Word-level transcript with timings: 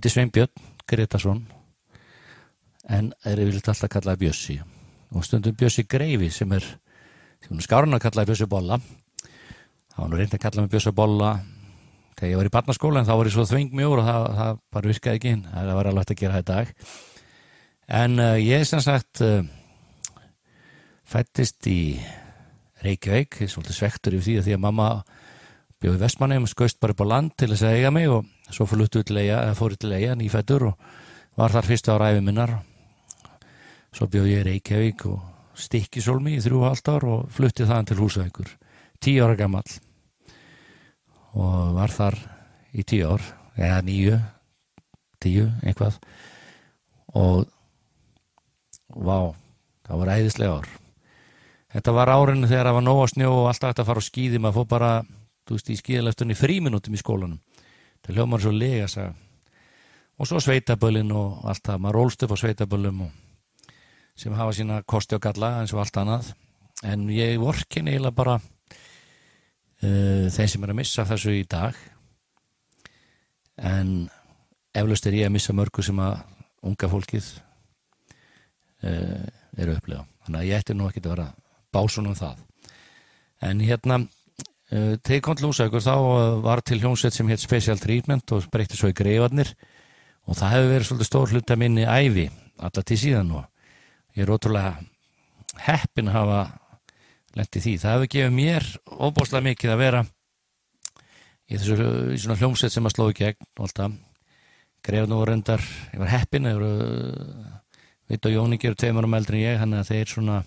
heiti 0.00 0.14
Sveinbjörn 0.14 0.68
Gretarsson 0.88 1.42
en 2.88 3.10
er 3.28 3.40
yfirleitt 3.42 3.66
alltaf 3.68 3.90
kallaði 3.92 4.24
Bjössi. 4.24 4.54
Og 5.12 5.26
stundum 5.26 5.52
Bjössi 5.60 5.84
Greifi 5.84 6.30
sem 6.32 6.52
er, 6.56 6.64
skárun 7.60 7.92
að 7.92 8.06
kallaði 8.06 8.30
Bjössi 8.30 8.48
Bolla. 8.48 8.78
Þá 9.92 9.98
var 9.98 10.08
nú 10.08 10.16
reynd 10.16 10.36
að 10.38 10.42
kalla 10.46 10.64
mig 10.64 10.72
Bjössi 10.72 10.94
Bolla 10.96 11.34
þegar 12.16 12.30
ég 12.30 12.40
var 12.40 12.48
í 12.48 12.54
barnaskóla 12.54 13.02
en 13.02 13.10
þá 13.10 13.12
var 13.12 13.28
ég 13.28 13.36
svo 13.36 13.44
þving 13.50 13.76
mjór 13.76 14.00
og 14.00 14.08
það, 14.08 14.26
það 14.40 14.62
bara 14.72 14.92
virkaði 14.94 15.20
ekki. 15.20 15.34
Það 15.50 15.74
var 15.76 15.90
alveg 15.90 16.00
hægt 16.00 16.14
að 16.14 16.22
gera 16.22 16.38
það 16.38 16.44
í 16.46 16.48
dag. 16.54 16.74
En 18.00 18.18
uh, 18.24 18.32
ég 18.40 18.66
sem 18.70 18.84
sagt 18.86 19.24
uh, 19.26 19.38
fættist 21.12 21.68
í 21.68 21.80
Reykjavík, 22.80 23.42
svolítið 23.44 23.76
svektur 23.76 24.16
yfir 24.16 24.30
því 24.30 24.40
að 24.40 24.48
því 24.48 24.56
að 24.56 24.64
mamma 24.64 24.92
bjóði 25.80 26.00
vestmannum, 26.02 26.48
skauðst 26.50 26.80
bara 26.80 26.94
upp 26.94 27.04
á 27.04 27.10
land 27.10 27.34
til 27.40 27.50
þess 27.52 27.66
að 27.66 27.76
eiga 27.78 27.92
mig 27.94 28.08
og 28.12 28.26
svo 28.52 28.66
fór 28.68 28.84
ég 28.84 29.78
til 29.80 29.92
eiga 29.96 30.16
nýfættur 30.18 30.66
og 30.70 30.90
var 31.40 31.54
þar 31.54 31.68
fyrstu 31.70 31.92
ára 31.94 32.10
æfi 32.12 32.24
minnar. 32.24 32.56
Svo 33.96 34.06
bjóði 34.06 34.36
ég 34.36 34.44
Reykjavík 34.46 35.06
og 35.10 35.22
stikkisólmi 35.60 36.36
í 36.36 36.42
þrjú 36.44 36.64
halvt 36.66 36.90
ár 36.92 37.06
og 37.08 37.30
flutti 37.32 37.66
þaðan 37.66 37.88
til 37.90 38.00
húsækur 38.00 38.50
tíu 39.00 39.24
ára 39.24 39.36
gammal 39.38 39.64
og 41.32 41.72
var 41.76 41.92
þar 41.94 42.18
í 42.76 42.84
tíu 42.84 43.08
ár 43.14 43.24
eða 43.56 43.80
nýju 43.86 44.18
tíu, 45.20 45.46
einhvað 45.64 45.96
og 47.16 47.48
vá, 48.90 49.32
það 49.86 50.00
var 50.02 50.12
æðislega 50.16 50.60
ár. 50.60 50.68
Þetta 51.70 51.94
var 51.94 52.10
árinu 52.10 52.48
þegar 52.50 52.68
það 52.70 52.76
var 52.76 52.86
nóga 52.86 53.08
snjó 53.10 53.32
og 53.34 53.48
alltaf 53.50 53.72
þetta 53.72 53.84
að 53.84 53.90
fara 53.90 54.02
á 54.02 54.08
skýði 54.08 54.40
maður 54.40 54.56
fór 54.58 54.68
bara, 54.70 54.92
þú 55.50 55.56
veist, 55.58 55.70
í 55.74 55.80
skýðaleftunni 55.80 56.36
fríminútum 56.38 56.94
í 56.94 57.00
skólanum. 57.00 57.40
Það 58.06 58.14
hljómar 58.20 58.42
svo 58.44 58.52
lega 58.54 58.86
sagði. 58.88 59.14
og 60.20 60.28
svo 60.28 60.38
sveitaböllin 60.40 61.10
og 61.16 61.44
allt 61.48 61.64
það. 61.64 61.80
Maður 61.80 61.96
rólst 61.96 62.22
upp 62.22 62.34
á 62.36 62.38
sveitaböllum 62.38 63.10
sem 64.14 64.32
hafa 64.36 64.52
sína 64.52 64.82
kosti 64.82 65.16
og 65.16 65.22
galla 65.24 65.60
eins 65.60 65.72
og 65.72 65.80
allt 65.80 65.96
annað. 65.96 66.34
En 66.84 67.08
ég 67.08 67.40
vorkin 67.40 67.88
eiginlega 67.88 68.14
bara 68.14 68.36
uh, 68.36 70.28
þeim 70.30 70.48
sem 70.48 70.64
er 70.64 70.70
að 70.70 70.78
missa 70.78 71.06
þessu 71.08 71.34
í 71.34 71.44
dag. 71.48 71.74
En 73.56 74.10
eflaust 74.76 75.06
er 75.08 75.18
ég 75.18 75.26
að 75.26 75.34
missa 75.34 75.56
mörgu 75.56 75.82
sem 75.82 75.98
að 75.98 76.20
unga 76.62 76.92
fólkið 76.92 77.32
uh, 78.84 79.26
eru 79.56 79.74
upplega 79.74 80.04
þannig 80.24 80.40
að 80.40 80.48
ég 80.50 80.62
ætti 80.62 80.76
nú 80.76 80.86
ekki 80.86 81.02
að 81.02 81.12
vera 81.16 81.28
básunum 81.72 82.14
það. 82.14 82.38
En 83.40 83.60
hérna 83.64 84.02
kom 84.70 85.36
til 85.36 85.46
Lúsaukur 85.48 85.82
þá 85.82 85.94
var 86.44 86.62
til 86.62 86.78
hljómsveit 86.78 87.16
sem 87.16 87.30
hétt 87.30 87.42
Special 87.42 87.80
Treatment 87.82 88.34
og 88.36 88.46
breytti 88.52 88.78
svo 88.78 88.92
í 88.92 88.94
greifarnir. 88.94 89.50
Og 90.30 90.38
það 90.38 90.54
hefur 90.54 90.70
verið 90.74 90.88
svolítið 90.88 91.08
stór 91.08 91.32
hlut 91.34 91.50
að 91.50 91.60
minni 91.62 91.86
æfi 91.88 92.28
alltaf 92.60 92.86
til 92.86 92.98
síðan 93.00 93.32
og 93.40 93.46
ég 94.14 94.22
er 94.22 94.30
ótrúlega 94.30 94.76
heppin 95.66 96.10
að 96.12 96.18
hafa 96.20 96.40
lendi 97.38 97.64
því. 97.64 97.74
Það 97.82 97.96
hefur 97.96 98.12
gefið 98.14 98.36
mér 98.36 98.68
óbúslega 99.00 99.46
mikið 99.48 99.74
að 99.74 99.82
vera 99.82 100.04
í 101.50 101.58
þessu 101.58 101.90
í 102.14 102.20
svona 102.22 102.38
hljómsveit 102.38 102.76
sem 102.76 102.86
að 102.86 102.94
slóði 102.94 103.18
gegn 103.24 103.48
og 103.56 103.66
alltaf 103.66 103.98
greifn 104.86 105.12
og 105.12 105.26
reyndar, 105.28 105.64
ég 105.92 106.00
var 106.00 106.12
heppin 106.14 106.48
ég 106.48 106.62
veit 108.10 108.26
og 108.26 108.32
Jóni 108.32 108.58
gerur 108.58 108.78
tveimur 108.78 109.06
um 109.06 109.16
eldri 109.18 109.42
en 109.42 109.52
ég, 109.52 109.58
þannig 109.60 109.82
að 109.82 109.90
þeir 109.90 110.12
svona 110.14 110.38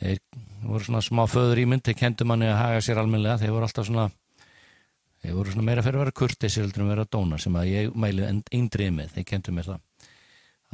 þeir 0.00 0.20
voru 0.66 0.84
svona 0.84 1.02
smá 1.04 1.24
föður 1.30 1.62
í 1.62 1.66
mynd 1.70 1.84
þeir 1.86 1.98
kentu 2.00 2.26
manni 2.28 2.48
að 2.50 2.60
haga 2.60 2.84
sér 2.84 3.00
almenlega 3.00 3.40
þeir 3.42 3.54
voru 3.54 3.68
alltaf 3.68 3.88
svona 3.88 4.06
þeir 5.22 5.36
voru 5.36 5.52
svona 5.52 5.66
meira 5.66 5.84
fyrir 5.84 5.98
að 5.98 6.04
vera 6.04 6.16
kurtisir 6.20 6.64
heldur 6.66 6.84
en 6.84 6.92
vera 6.92 7.08
dónar 7.16 7.42
sem 7.42 7.56
að 7.58 7.70
ég 7.72 7.96
mæli 7.98 8.26
eindrið 8.54 8.92
með, 8.94 9.12
þeir 9.16 9.28
kentu 9.32 9.54
mér 9.54 9.70
það. 9.70 9.84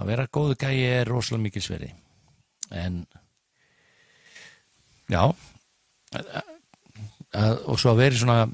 Að 0.00 0.12
vera 0.12 0.30
góðu 0.32 0.56
gæi 0.60 0.76
er 0.88 1.08
rosalega 1.08 1.46
mikil 1.46 1.64
sveri 1.64 1.92
en 2.72 3.02
Já 5.10 5.24
og 7.68 7.80
svo 7.80 7.92
að 7.92 8.00
veri 8.00 8.20
svona 8.20 8.46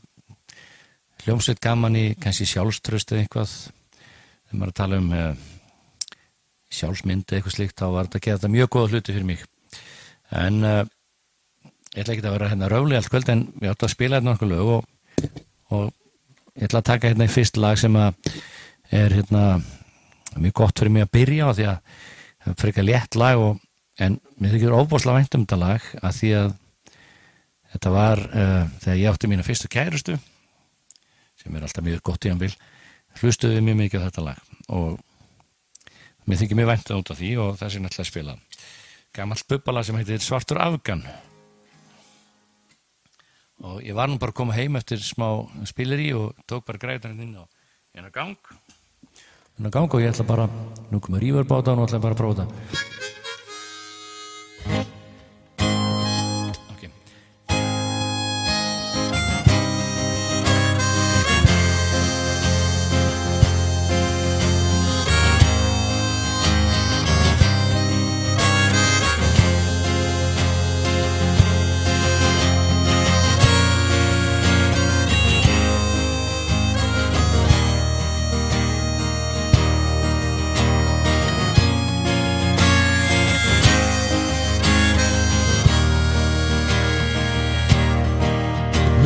hljómsveit 1.25 1.61
gaman 1.63 1.99
í 1.99 2.07
kannski 2.19 2.47
sjálfströst 2.49 3.13
eða 3.13 3.25
eitthvað. 3.25 3.55
Þegar 4.49 4.61
maður 4.61 4.73
að 4.73 4.79
tala 4.81 4.99
um 5.03 5.09
uh, 5.13 5.47
sjálfsmyndi 6.73 7.37
eitthvað 7.37 7.57
slíkt 7.57 7.79
þá 7.79 7.87
var 7.95 8.09
þetta 8.09 8.21
að 8.21 8.27
gera 8.27 8.39
þetta 8.39 8.53
mjög 8.55 8.71
góða 8.75 8.93
hluti 8.93 9.15
fyrir 9.15 9.29
mig 9.29 9.45
en 10.35 10.61
uh, 10.65 10.83
ég 11.95 12.03
ætla 12.03 12.15
ekki 12.15 12.27
að 12.27 12.37
vera 12.37 12.51
hérna 12.53 12.71
ráli 12.71 12.99
allt 12.99 13.11
kvöld 13.13 13.31
en 13.33 13.47
ég 13.63 13.73
átti 13.73 13.89
að 13.89 13.95
spila 13.95 14.19
hérna 14.19 14.35
okkur 14.37 14.53
lög 14.53 14.73
og, 14.77 15.27
og 15.75 15.85
ég 16.59 16.69
ætla 16.69 16.83
að 16.83 16.89
taka 16.91 17.13
hérna 17.13 17.29
í 17.29 17.33
fyrst 17.33 17.61
lag 17.61 17.81
sem 17.81 17.97
að 17.99 18.33
er 18.95 19.17
hérna 19.19 19.45
mjög 20.39 20.57
gott 20.63 20.79
fyrir 20.79 20.95
mig 20.95 21.07
að 21.07 21.15
byrja 21.17 21.49
á 21.49 21.57
því 21.57 21.69
að 21.73 21.79
það 22.39 22.53
er 22.53 22.59
frekar 22.63 22.89
létt 22.89 23.19
lag 23.19 23.43
og 23.43 23.61
en 23.99 24.19
mér 24.39 24.55
þykir 24.55 24.79
ofbáslega 24.79 25.19
vænt 25.19 25.37
um 25.37 25.45
þetta 25.45 25.61
lag 25.61 25.87
að 26.03 26.19
því 26.21 26.33
að 26.39 26.51
þetta 27.75 27.95
var 27.95 28.25
uh, 28.29 28.65
þegar 28.85 29.01
ég 29.01 29.13
átti 29.13 29.31
mína 29.31 29.47
fyrstu 29.47 29.71
kærustu 29.73 30.19
sem 31.39 31.57
er 31.57 31.65
alltaf 31.65 31.85
mjög 31.87 32.03
gott 32.07 32.27
í 32.27 32.33
anbíl 32.33 32.53
hlustuði 33.23 33.63
mjög 33.65 33.79
mikið 33.83 34.05
á 34.05 34.07
þetta 34.09 34.25
lag. 34.27 34.41
Og 34.75 34.99
mér 36.29 36.41
þykir 36.43 36.59
mjög 36.61 36.71
vænt 36.73 36.93
af 36.95 37.19
því 37.19 37.31
og 37.43 37.57
það 37.59 37.73
sé 37.73 37.83
náttúrulega 37.83 38.35
að 38.35 38.45
spila 39.09 39.25
gammalt 39.25 39.49
bubbala 39.49 39.83
sem 39.85 39.97
heitir 39.97 40.21
Svartur 40.21 40.59
Afgan. 40.61 41.03
Og 43.61 43.83
ég 43.83 43.95
var 43.95 44.09
nú 44.09 44.19
bara 44.19 44.31
að 44.31 44.37
koma 44.37 44.55
heim 44.55 44.77
eftir 44.77 44.99
smá 44.99 45.49
spilir 45.67 45.99
í 45.99 46.13
og 46.15 46.35
tók 46.47 46.65
bara 46.65 46.79
græðan 46.79 47.21
inn 47.21 47.37
á 47.37 47.45
eina 47.97 48.11
gang. 48.11 48.37
Eina 49.59 49.71
gang 49.71 49.93
og 49.93 50.01
ég 50.01 50.13
ætla 50.13 50.25
bara 50.25 50.49
nú 50.91 51.01
komur 51.01 51.23
Ívar 51.23 51.45
báta 51.45 51.75
og 51.75 51.89
ætla 51.89 51.99
bara 51.99 52.15
að 52.15 52.21
prófa 52.21 52.45
þetta 52.45 53.18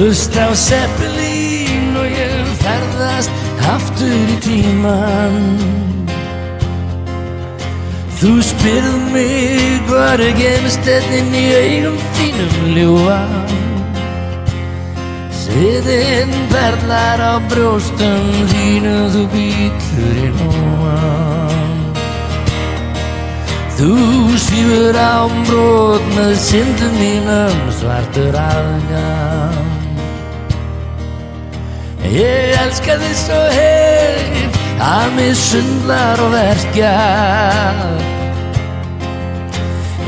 Hlust 0.03 0.35
á 0.35 0.51
Seppelín 0.51 1.95
og 1.95 2.09
ég 2.11 2.49
ferðast 2.59 3.31
aftur 3.71 4.31
í 4.35 4.39
tíman 4.43 5.37
Þú 8.19 8.33
spyrð 8.43 8.97
mig 9.15 9.77
hvað 9.87 10.25
er 10.27 10.35
gemist 10.41 10.91
enninn 10.91 11.31
í 11.39 11.45
eigum 11.55 12.01
þínum 12.19 12.57
ljúa 12.75 13.21
Sviðinn 15.39 16.35
berlar 16.51 17.23
á 17.23 17.35
brjóstum 17.53 18.27
þínu 18.51 18.97
þú 19.15 19.23
býtlur 19.37 20.19
í 20.19 20.33
nóa 20.41 20.97
Þú 23.79 23.95
svífur 24.49 24.99
á 24.99 25.31
brot 25.47 26.11
með 26.19 26.35
syndum 26.43 26.99
mínum 26.99 27.63
svartur 27.79 28.41
afgang 28.49 29.72
Ég 32.11 32.57
elska 32.63 32.99
þið 33.01 33.15
svo 33.21 33.43
heim 33.55 34.57
að 34.83 35.13
mig 35.17 35.37
sundlar 35.39 36.21
og 36.25 36.35
verkja. 36.35 36.95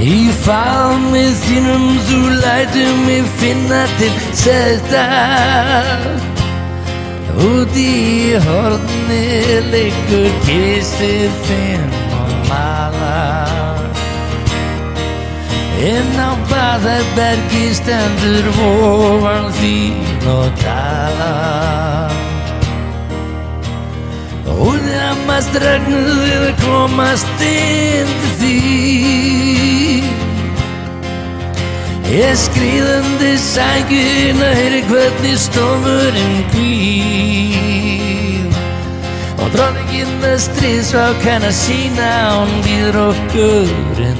Í 0.04 0.28
fámið 0.42 1.36
þínum 1.46 1.84
þú 2.08 2.18
lætum 2.42 3.04
mig 3.06 3.28
finna 3.38 3.84
til 4.00 4.10
selta 4.36 5.04
Út 7.44 7.78
í 7.78 8.34
horni 8.44 9.62
leikur 9.70 10.28
kissið 10.44 11.40
þinn 11.46 11.88
og 12.18 12.34
malar 12.50 13.83
En 15.84 16.16
á 16.16 16.32
baðarbergi 16.48 17.66
stendur 17.76 18.46
vofan 18.56 19.50
þín 19.58 20.24
og 20.32 20.48
tala 20.62 21.34
Og 24.48 24.80
stragnuði 25.44 26.34
að 26.38 26.54
komast 26.62 27.42
inn 27.44 28.10
til 28.22 28.32
þín. 28.40 30.08
Ég 32.14 32.34
skriðandi 32.38 33.32
sækun 33.42 34.40
að 34.46 34.54
heyri 34.60 34.82
hvernig 34.88 35.38
stofurinn 35.42 36.36
glýð 36.54 38.52
Og 39.36 39.48
Droningin 39.56 40.12
með 40.22 40.36
stríðsvá 40.46 41.06
kann 41.24 41.44
að 41.48 41.56
sína 41.58 42.10
Hún 42.38 42.52
býður 42.68 42.96
okkur 43.08 43.98
endi 43.98 44.13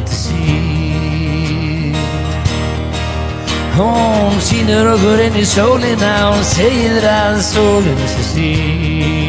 Hún 3.74 4.38
sínur 4.38 4.92
okkur 4.94 5.24
inn 5.24 5.40
í 5.40 5.42
sólina 5.50 6.14
Hún 6.30 6.46
segir 6.46 7.02
að 7.10 7.42
sólinn 7.42 8.08
sé 8.14 8.30
sín 8.30 9.23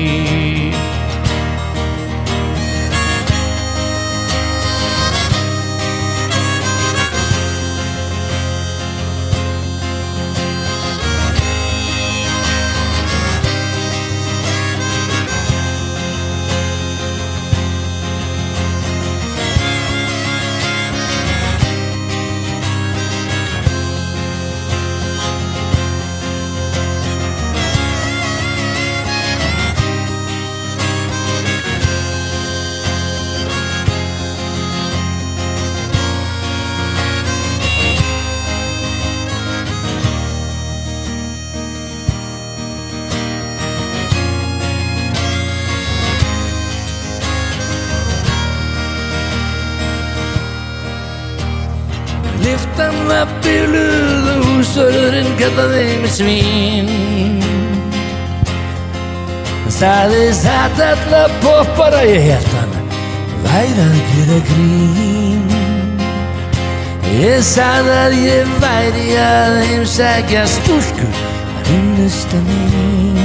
húsvörðurinn 55.35 55.39
kallaði 55.39 55.97
mig 56.01 56.11
svín 56.11 56.87
Hann 59.65 59.71
sagðist 59.71 60.45
hatt 60.45 60.79
alla 60.79 61.27
poppara 61.41 62.03
ég 62.05 62.21
held 62.29 62.51
hann 62.55 62.75
væri 63.43 63.81
að 63.85 63.97
gera 64.11 64.39
grín 64.49 65.43
Ég 67.15 67.43
sagði 67.43 67.91
að 67.95 68.13
ég 68.19 68.47
væri 68.61 69.07
að 69.19 69.59
heimsækja 69.69 70.45
stúlkur 70.47 71.21
að 71.59 71.71
unnusta 71.75 72.37
mín 72.47 73.15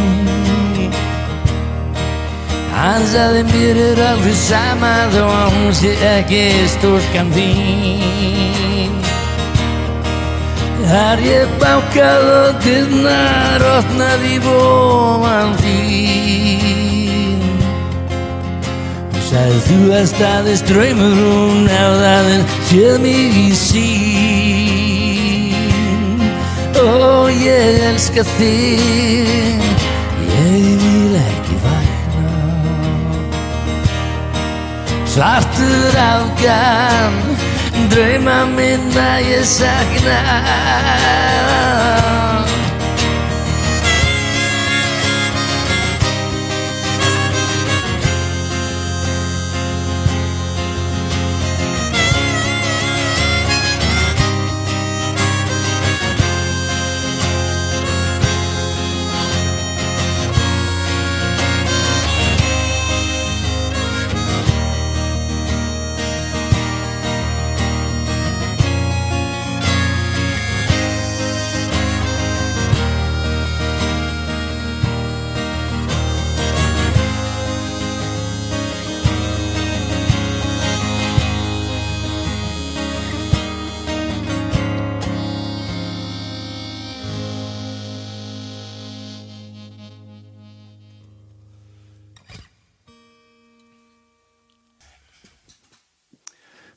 Hann 2.74 3.04
sagði 3.06 3.42
mér 3.50 3.82
er 3.90 4.04
alveg 4.08 4.38
sama 4.40 4.94
þó 5.12 5.24
að 5.26 5.58
hún 5.58 5.74
sé 5.76 5.94
ekki 6.16 6.44
stúlkan 6.78 7.34
þín 7.36 8.79
Þar 10.90 11.20
ég 11.22 11.46
bákað 11.60 12.24
og 12.34 12.56
dyrnar 12.64 13.62
opnaði 13.62 14.40
vofan 14.42 15.52
þín. 15.60 17.44
Hún 19.12 19.22
sagði 19.28 19.60
þú 19.68 19.76
að 19.94 20.06
staðist 20.10 20.66
draumur 20.66 21.14
hún 21.14 21.70
ef 21.70 21.94
það 22.00 22.26
er 22.32 22.42
séð 22.72 22.96
mig 23.04 23.38
í 23.38 23.54
sín 23.60 24.50
Ó 26.74 27.30
ég 27.38 27.78
elska 27.92 28.26
þig 28.34 29.62
ég 30.26 30.74
vil 30.82 31.14
ekki 31.22 31.54
vakna 31.62 32.34
Svartur 35.14 35.94
afgan 36.08 37.29
Drauma 37.88 38.44
minna 38.44 39.18
ég 39.18 39.44
sakna 39.44 40.18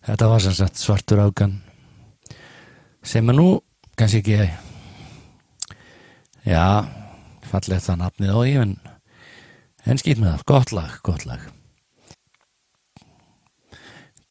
Þetta 0.04 0.28
var 0.28 0.44
sem 0.44 0.56
sagt 0.58 0.82
svartur 0.82 1.22
ágan 1.24 1.62
sem 3.04 3.30
er 3.30 3.36
nú 3.38 3.48
kannski 4.00 4.20
ekki 4.20 4.50
já 6.48 6.66
fallið 7.48 7.86
það 7.86 8.00
nafnið 8.02 8.34
á 8.36 8.40
ég 8.50 8.60
en, 8.64 8.74
en 9.88 10.02
skýt 10.02 10.20
með 10.20 10.34
það, 10.34 10.46
gott 10.52 10.74
lag, 10.76 10.98
gott 11.06 11.26
lag. 11.30 11.46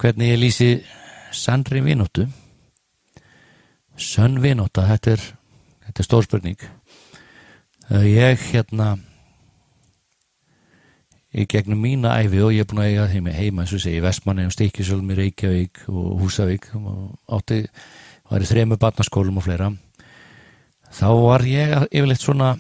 Hvernig 0.03 0.33
ég 0.33 0.41
lýsi 0.43 0.71
sannri 1.33 1.81
vinóttu 1.85 2.27
sönn 3.97 4.41
vinóta 4.43 4.85
þetta 4.89 5.17
er, 5.17 5.25
er 5.93 6.07
stór 6.07 6.27
spurning. 6.27 6.61
Eh, 7.93 8.07
ég 8.13 8.49
hérna 8.51 8.97
í 11.33 11.47
gegnum 11.49 11.81
mína 11.81 12.17
æfi 12.21 12.43
og 12.45 12.53
ég 12.53 12.65
er 12.65 12.69
búin 12.69 12.83
að 12.83 12.91
eiga 12.91 13.07
heima, 13.09 13.33
heima 13.33 13.65
eins 13.65 13.73
og 13.73 13.81
segi, 13.81 14.03
Vestmanni 14.05 14.45
og 14.49 14.53
Stíkisölum 14.55 15.13
í 15.15 15.19
Reykjavík 15.19 15.85
og 15.89 16.21
Húsavík 16.21 16.69
og 16.77 17.37
átti, 17.39 17.63
var 18.29 18.45
í 18.45 18.49
þremu 18.49 18.79
barnaskólum 18.81 19.41
og 19.41 19.47
fleira. 19.47 19.71
Þá 20.93 21.09
var 21.23 21.45
ég 21.49 21.77
yfirleitt 21.89 22.21
svona 22.21 22.55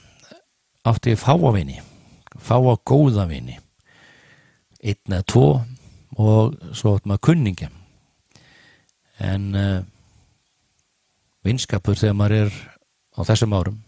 átti 0.89 1.13
ég 1.13 1.21
fáa 1.21 1.53
vini 1.55 1.79
fáa 2.41 2.77
góða 2.87 3.27
vini 3.29 3.59
einn 4.83 5.15
eða 5.15 5.27
tvo 5.29 5.47
og 6.19 6.57
svo 6.75 6.97
átti 6.97 7.09
maður 7.09 7.25
kunningja. 7.29 7.69
En 9.23 9.45
uh, 9.55 9.85
vinskapur 11.47 11.99
þegar 11.99 12.17
maður 12.19 12.39
er 12.41 12.57
á 13.15 13.21
þessum 13.29 13.55
árum 13.55 13.79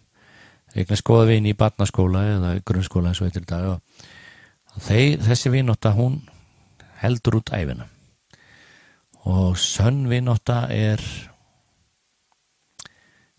eignast 0.75 1.07
góða 1.07 1.31
vini 1.33 1.55
í 1.55 1.59
barnaskóla 1.59 2.23
eða 2.37 2.53
grunnskóla 2.67 3.11
eins 3.11 3.23
og 3.23 3.31
í 3.31 3.43
dag 3.47 3.75
og 3.75 4.05
þeir, 4.83 5.21
þessi 5.23 5.53
vinóta 5.55 5.95
hún 5.95 6.23
heldur 7.03 7.41
út 7.41 7.53
æfina 7.55 7.89
og 9.25 9.57
sönn 9.61 10.09
vinóta 10.11 10.67
er 10.73 11.01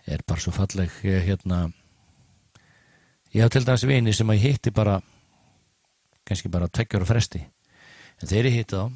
er 0.05 0.21
bara 0.27 0.41
svo 0.41 0.53
falleg 0.53 0.91
hérna 1.01 1.67
ég 3.33 3.43
haf 3.43 3.51
til 3.51 3.65
dæmis 3.65 3.85
vini 3.85 4.13
sem 4.13 4.29
að 4.29 4.39
ég 4.39 4.55
hitti 4.55 4.71
bara 4.71 4.99
kannski 6.25 6.49
bara 6.49 6.67
tveggjur 6.67 7.05
og 7.05 7.09
fresti. 7.09 7.41
En 8.21 8.29
þegar 8.29 8.49
ég 8.49 8.57
hitti 8.59 8.75
þá 8.75 8.91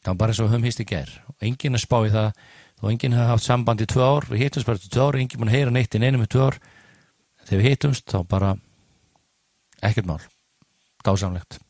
það 0.00 0.10
var 0.12 0.18
bara 0.22 0.32
eins 0.32 0.40
og 0.40 0.50
höfum 0.50 0.66
hýst 0.68 0.80
í 0.80 0.88
ger 0.88 1.10
og 1.28 1.44
enginn 1.44 1.76
að 1.76 1.84
spá 1.84 1.98
í 2.06 2.12
það 2.14 2.28
og 2.80 2.90
enginn 2.92 3.16
hafði 3.16 3.32
haft 3.34 3.44
samband 3.44 3.84
í 3.84 3.88
tvö 3.90 4.04
ár 4.06 4.28
við 4.30 4.44
hittumst 4.46 4.68
bara 4.68 4.80
til 4.80 4.92
tvö 4.94 5.08
ár, 5.08 5.20
enginn 5.20 5.48
að 5.48 5.56
heyra 5.56 5.74
neitt 5.74 5.96
í 5.96 6.00
neinum 6.00 6.24
í 6.24 6.30
tvö 6.30 6.46
ár. 6.48 6.60
Þegar 7.44 7.62
við 7.62 7.68
hittumst 7.68 8.08
þá 8.08 8.20
bara 8.28 8.54
ekkert 9.82 10.08
mál 10.08 10.20
dásamlegt. 11.06 11.60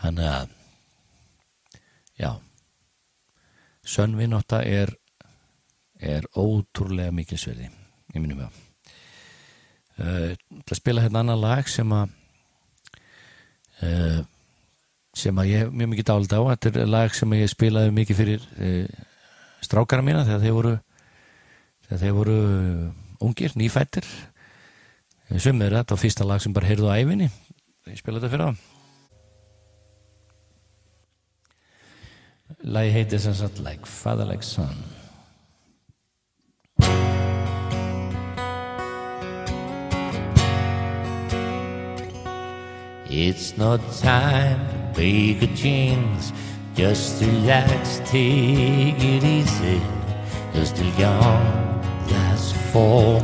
Þannig 0.00 0.30
að 0.30 0.56
já 2.20 2.30
sönn 3.84 4.16
vinnótta 4.18 4.62
er 4.64 4.92
er 6.00 6.24
ótrúlega 6.36 7.12
mikil 7.12 7.38
sverði 7.40 7.68
mínum 8.16 8.40
vega 8.40 8.50
uh, 10.00 10.32
til 10.34 10.74
að 10.74 10.78
spila 10.78 11.04
hérna 11.04 11.22
annan 11.24 11.40
lag 11.40 11.68
sem 11.68 11.92
að 11.92 12.14
uh, 13.84 14.20
sem 15.16 15.42
að 15.42 15.50
ég 15.50 15.64
hef 15.64 15.74
mjög 15.74 15.92
mikið 15.92 16.08
dálit 16.08 16.34
á 16.36 16.40
þetta 16.40 16.72
er 16.84 16.90
lag 16.90 17.14
sem 17.16 17.36
ég 17.36 17.52
spilaði 17.52 17.94
mikið 17.98 18.20
fyrir 18.22 18.48
uh, 18.56 19.04
strákara 19.60 20.06
mína 20.06 20.24
þegar 20.28 20.44
þeir 20.46 20.56
voru 20.56 20.74
þegar 21.84 22.02
þeir 22.04 22.16
voru 22.16 22.40
ungir, 23.20 23.56
nýfættir 23.60 24.08
sumir 25.36 25.76
þetta 25.76 25.94
var 25.94 26.00
fyrsta 26.00 26.26
lag 26.26 26.40
sem 26.42 26.54
bara 26.56 26.70
heyrðu 26.70 26.88
á 26.88 26.96
æfinni 26.96 27.28
Vi 27.86 27.96
spiller 27.96 28.20
det 28.20 28.30
for 28.30 28.36
da. 28.36 28.52
Lei 32.60 32.90
heter 32.90 33.18
som 33.18 33.34
sagt 33.34 33.58
Like 33.58 33.86
Father 33.86 34.24
Like 34.24 34.42
Son. 34.42 34.76
It's 43.12 43.56
not 43.58 43.80
time 44.02 44.60
to 44.68 45.00
bake 45.00 45.42
a 45.42 45.46
jeans 45.56 46.32
Just 46.76 47.22
relax, 47.22 48.00
take 48.06 48.98
it 48.98 49.24
easy 49.24 49.80
You're 50.54 50.64
still 50.64 50.92
young, 50.98 51.44
Last 52.10 52.54
fall 52.54 53.20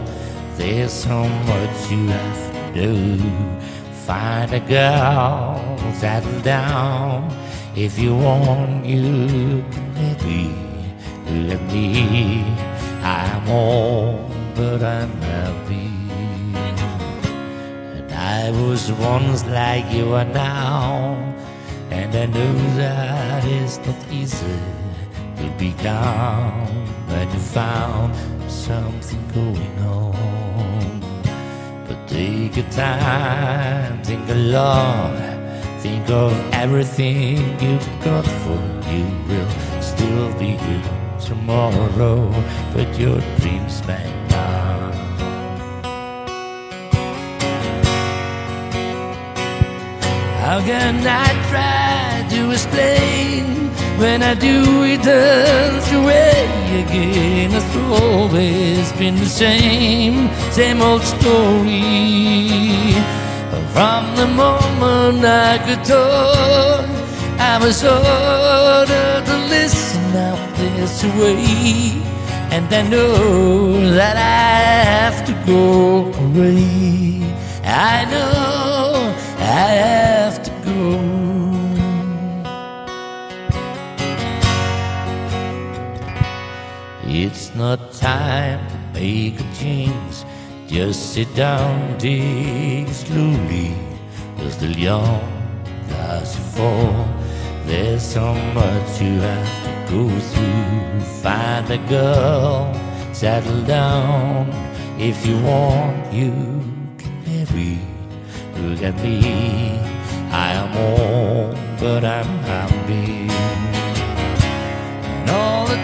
There's 0.59 0.93
so 0.93 1.29
much 1.29 1.91
you 1.91 2.09
have 2.09 2.75
to 2.75 2.83
do 2.83 3.66
Find 4.07 4.53
a 4.55 4.61
girl, 4.61 5.61
settle 5.95 6.41
down. 6.43 7.29
If 7.75 7.99
you 7.99 8.15
want, 8.15 8.87
you 8.87 9.65
can 9.73 9.95
maybe 9.95 10.55
Let 11.49 11.61
me, 11.73 12.45
I'm 13.03 13.49
old, 13.49 14.31
but 14.55 14.81
I'm 14.85 15.11
happy 15.23 15.91
and 17.97 18.13
I 18.13 18.51
was 18.53 18.93
once 18.93 19.45
like 19.47 19.91
you 19.93 20.15
are 20.15 20.25
now, 20.25 21.17
and 21.91 22.15
I 22.15 22.27
know 22.27 22.55
that 22.77 23.45
it's 23.45 23.79
not 23.79 24.13
easy 24.13 24.61
to 25.39 25.51
be 25.59 25.73
down 25.83 26.69
when 27.09 27.29
you 27.29 27.41
found 27.41 28.15
something 28.49 29.29
going 29.35 29.79
on. 29.81 30.36
Your 32.57 32.65
time, 32.71 34.03
think 34.03 34.31
a 34.31 34.35
think 35.81 36.09
of 36.09 36.33
everything 36.55 37.37
you've 37.61 37.87
got 38.03 38.25
for 38.25 38.59
you. 38.91 39.05
Will 39.29 39.83
still 39.83 40.33
be 40.39 40.57
here 40.57 40.83
tomorrow, 41.21 42.31
but 42.73 42.99
your 42.99 43.21
dreams 43.41 43.87
may 43.87 44.11
not. 44.31 44.95
How 50.41 50.59
can 50.65 51.07
I 51.07 51.29
try 51.51 52.27
to 52.31 52.51
explain 52.53 53.71
when 53.99 54.23
I 54.23 54.35
do 54.35 54.85
it 54.85 55.03
turns 55.03 55.87
away 55.93 56.47
again? 56.83 57.51
It's 57.53 57.77
always 57.77 58.93
been 58.93 59.17
the 59.17 59.27
same, 59.27 60.31
same 60.53 60.83
old 60.83 61.03
story. 61.03 62.93
From 63.73 64.17
the 64.17 64.27
moment 64.27 65.25
I 65.25 65.59
could 65.67 65.85
talk, 65.85 66.87
I 67.39 67.59
was 67.61 67.85
ordered 67.85 69.25
to 69.31 69.37
listen 69.49 70.17
out 70.17 70.57
this 70.57 71.05
way. 71.19 72.03
And 72.51 72.73
I 72.73 72.83
know 72.89 73.91
that 73.95 74.17
I 74.17 74.85
have 74.93 75.27
to 75.27 75.33
go 75.45 76.13
away. 76.25 77.21
I 77.65 78.05
know 78.11 79.15
I 79.39 79.69
have 79.85 80.43
to 80.43 80.51
go. 80.65 81.26
Not 87.57 87.91
time 87.93 88.61
to 88.69 89.01
make 89.01 89.41
a 89.41 89.55
change. 89.55 90.25
Just 90.67 91.15
sit 91.15 91.35
down, 91.35 91.97
it 92.03 92.87
slowly. 92.93 93.75
You're 94.37 94.51
still 94.51 94.77
young, 94.77 95.23
as 95.89 96.37
you 96.37 96.45
fall. 96.53 97.09
There's 97.65 98.03
so 98.03 98.35
much 98.53 99.01
you 99.01 99.21
have 99.21 99.65
to 99.65 99.91
go 99.91 100.09
through. 100.11 101.01
Find 101.23 101.71
a 101.71 101.79
girl, 101.89 102.75
settle 103.15 103.63
down. 103.63 104.51
If 104.99 105.27
you 105.27 105.39
want, 105.41 106.13
you 106.13 106.33
can 106.99 107.15
marry. 107.25 107.81
Look 108.61 108.83
at 108.83 108.97
me, 109.03 109.81
I 110.31 110.53
am 110.61 110.77
old, 110.77 111.57
but 111.81 112.05
I'm 112.05 112.39
happy. 112.53 113.31
And 115.21 115.31
all 115.31 115.67
the 115.67 115.83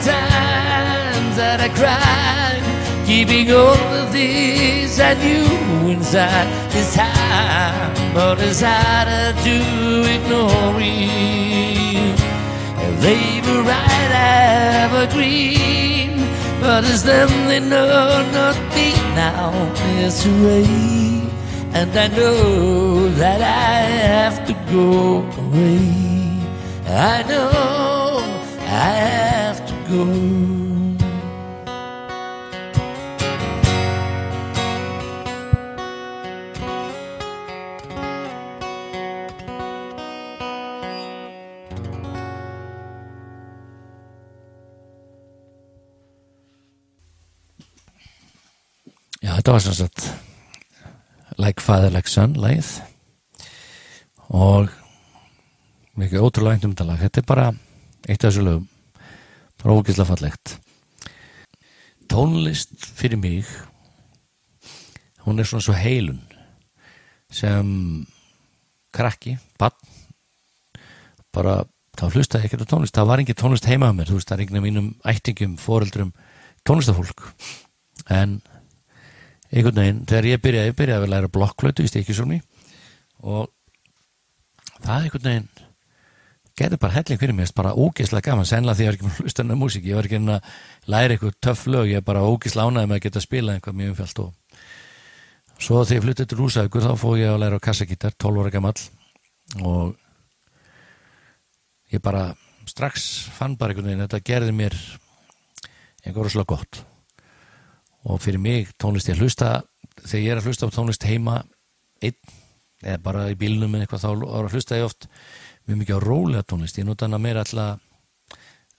times 1.33 1.37
that 1.37 1.61
I 1.61 1.69
cried, 1.69 2.63
keeping 3.07 3.51
all 3.53 3.75
the 3.95 4.07
things 4.11 4.99
I 5.01 5.15
knew 5.15 5.91
inside 5.91 6.47
this 6.71 6.95
time, 6.95 8.15
but 8.15 8.39
it's 8.41 8.61
harder 8.61 9.33
to 9.47 9.57
ignore 10.15 10.77
it. 10.79 12.19
They 13.01 13.41
were 13.47 13.63
right, 13.63 14.13
evergreen, 14.85 16.27
but 16.61 16.85
it's 16.85 17.03
them 17.03 17.29
they 17.49 17.61
know 17.61 18.23
not 18.33 18.57
me 18.75 18.93
now. 19.15 19.53
It's 19.99 20.25
way, 20.27 20.67
and 21.73 21.91
I 21.97 22.09
know 22.09 23.09
that 23.09 23.41
I 23.41 23.83
have 24.15 24.47
to 24.47 24.55
go 24.71 25.23
away. 25.45 25.81
I 26.87 27.23
know 27.29 27.51
I 28.61 28.91
have 29.07 29.67
to 29.67 29.75
go. 29.91 30.62
Þetta 49.43 49.55
var 49.57 49.63
sem 49.65 49.75
sagt 49.75 50.05
Like 51.43 51.63
Father 51.65 51.91
Like 51.91 52.07
Son 52.07 52.37
lagið. 52.39 52.77
Og 54.31 54.69
mikið 55.99 56.23
ótrúlega 56.23 56.55
eintum 56.61 56.77
þetta 56.77 56.87
lag. 56.87 57.01
Þetta 57.03 57.19
er 57.19 57.27
bara 57.27 57.47
eitt 58.07 58.23
af 58.23 58.29
þessu 58.29 58.45
lögum. 58.47 58.69
Bara 59.59 59.75
ógeðslega 59.75 60.07
fallegt. 60.13 60.53
Tónlist 62.07 62.87
fyrir 62.87 63.19
mig 63.19 63.51
hún 65.27 65.43
er 65.43 65.51
svona 65.51 65.67
svo 65.67 65.75
heilun 65.75 66.23
sem 67.33 67.67
krakki, 68.95 69.35
bann 69.59 69.75
bara 71.35 71.65
þá 71.99 72.07
hlustaði 72.13 72.47
ekkert 72.47 72.67
á 72.69 72.73
tónlist. 72.77 72.95
Það 72.95 73.11
var 73.11 73.25
engin 73.25 73.43
tónlist 73.43 73.67
heima 73.67 73.91
á 73.91 73.97
mér. 73.97 74.07
Þú 74.07 74.21
veist 74.21 74.31
það 74.31 74.39
er 74.39 74.47
enginn 74.47 74.63
af 74.63 74.67
mínum 74.71 74.89
ættingum, 75.03 75.59
foreldrum 75.59 76.15
tónlistafólk. 76.63 77.27
En 78.07 78.39
einhvern 79.53 79.81
veginn, 79.83 80.05
þegar 80.09 80.29
ég 80.31 80.43
byrjaði, 80.43 80.77
byrjaði 80.79 81.07
að 81.07 81.13
læra 81.13 81.33
blokklötu 81.33 81.85
í 81.85 81.91
stikisóni 81.91 82.41
og 83.23 83.51
það 84.83 85.07
einhvern 85.07 85.29
veginn 85.29 85.49
gerði 86.59 86.79
bara 86.81 86.97
helling 86.99 87.21
fyrir 87.21 87.37
mér, 87.37 87.51
bara 87.57 87.73
ógeðslega 87.73 88.31
gaman 88.31 88.49
sennilega 88.49 88.79
því 88.79 88.85
ég 88.85 88.91
var 88.91 88.99
ekki 88.99 89.09
með 89.09 89.21
hlustanna 89.23 89.57
músík 89.59 89.89
ég 89.89 89.99
var 89.99 90.09
ekki 90.09 90.21
að 90.21 90.53
læra 90.93 91.17
eitthvað 91.17 91.39
töff 91.45 91.67
lög, 91.69 91.91
ég 91.93 92.05
bara 92.05 92.25
ógeðslega 92.29 92.69
ánæði 92.69 92.91
með 92.91 92.99
að 92.99 93.05
geta 93.07 93.21
að 93.21 93.27
spila 93.27 93.57
einhvað 93.57 93.79
mjög 93.79 93.93
umfjallt 93.95 94.23
og 94.25 94.31
svo 95.63 95.81
þegar 95.83 95.97
ég 95.97 96.07
fluttið 96.07 96.31
til 96.31 96.39
Rúsaukur 96.41 96.87
þá 96.87 96.93
fóð 97.01 97.19
ég 97.23 97.33
að 97.33 97.43
læra 97.45 97.61
á 97.61 97.67
kassagítar 97.67 98.17
12 98.21 98.43
ára 98.43 98.53
gammal 98.53 98.75
og 99.63 99.97
ég 101.93 102.05
bara 102.05 102.25
strax 102.69 103.29
fann 103.37 103.57
bara 103.61 103.73
einhvern 103.73 103.91
veginn 103.91 104.07
þetta 104.07 104.25
gerði 104.27 104.57
mér 104.57 104.79
einhver 106.05 106.27
rosalega 106.27 106.57
gott 106.57 106.83
og 108.05 108.23
fyrir 108.23 108.43
mig 108.43 108.73
tónlist 108.81 109.11
ég 109.11 109.21
hlusta 109.21 109.63
þegar 110.03 110.23
ég 110.23 110.33
er 110.33 110.41
að 110.41 110.51
hlusta 110.51 110.69
á 110.69 110.75
tónlist 110.75 111.07
heima 111.07 111.43
einn, 112.03 112.19
eða 112.83 112.99
bara 113.05 113.29
í 113.31 113.39
bílnum 113.39 113.75
eða 113.77 113.87
eitthvað 113.87 114.05
þá 114.07 114.53
hlusta 114.55 114.79
ég 114.81 114.89
oft 114.89 115.09
mjög 115.69 115.83
mikið 115.83 115.99
á 115.99 116.07
rólega 116.07 116.47
tónlist, 116.47 116.79
ég 116.79 116.89
nota 116.89 117.07
hana 117.07 117.21
meira 117.23 117.45
alltaf 117.45 117.79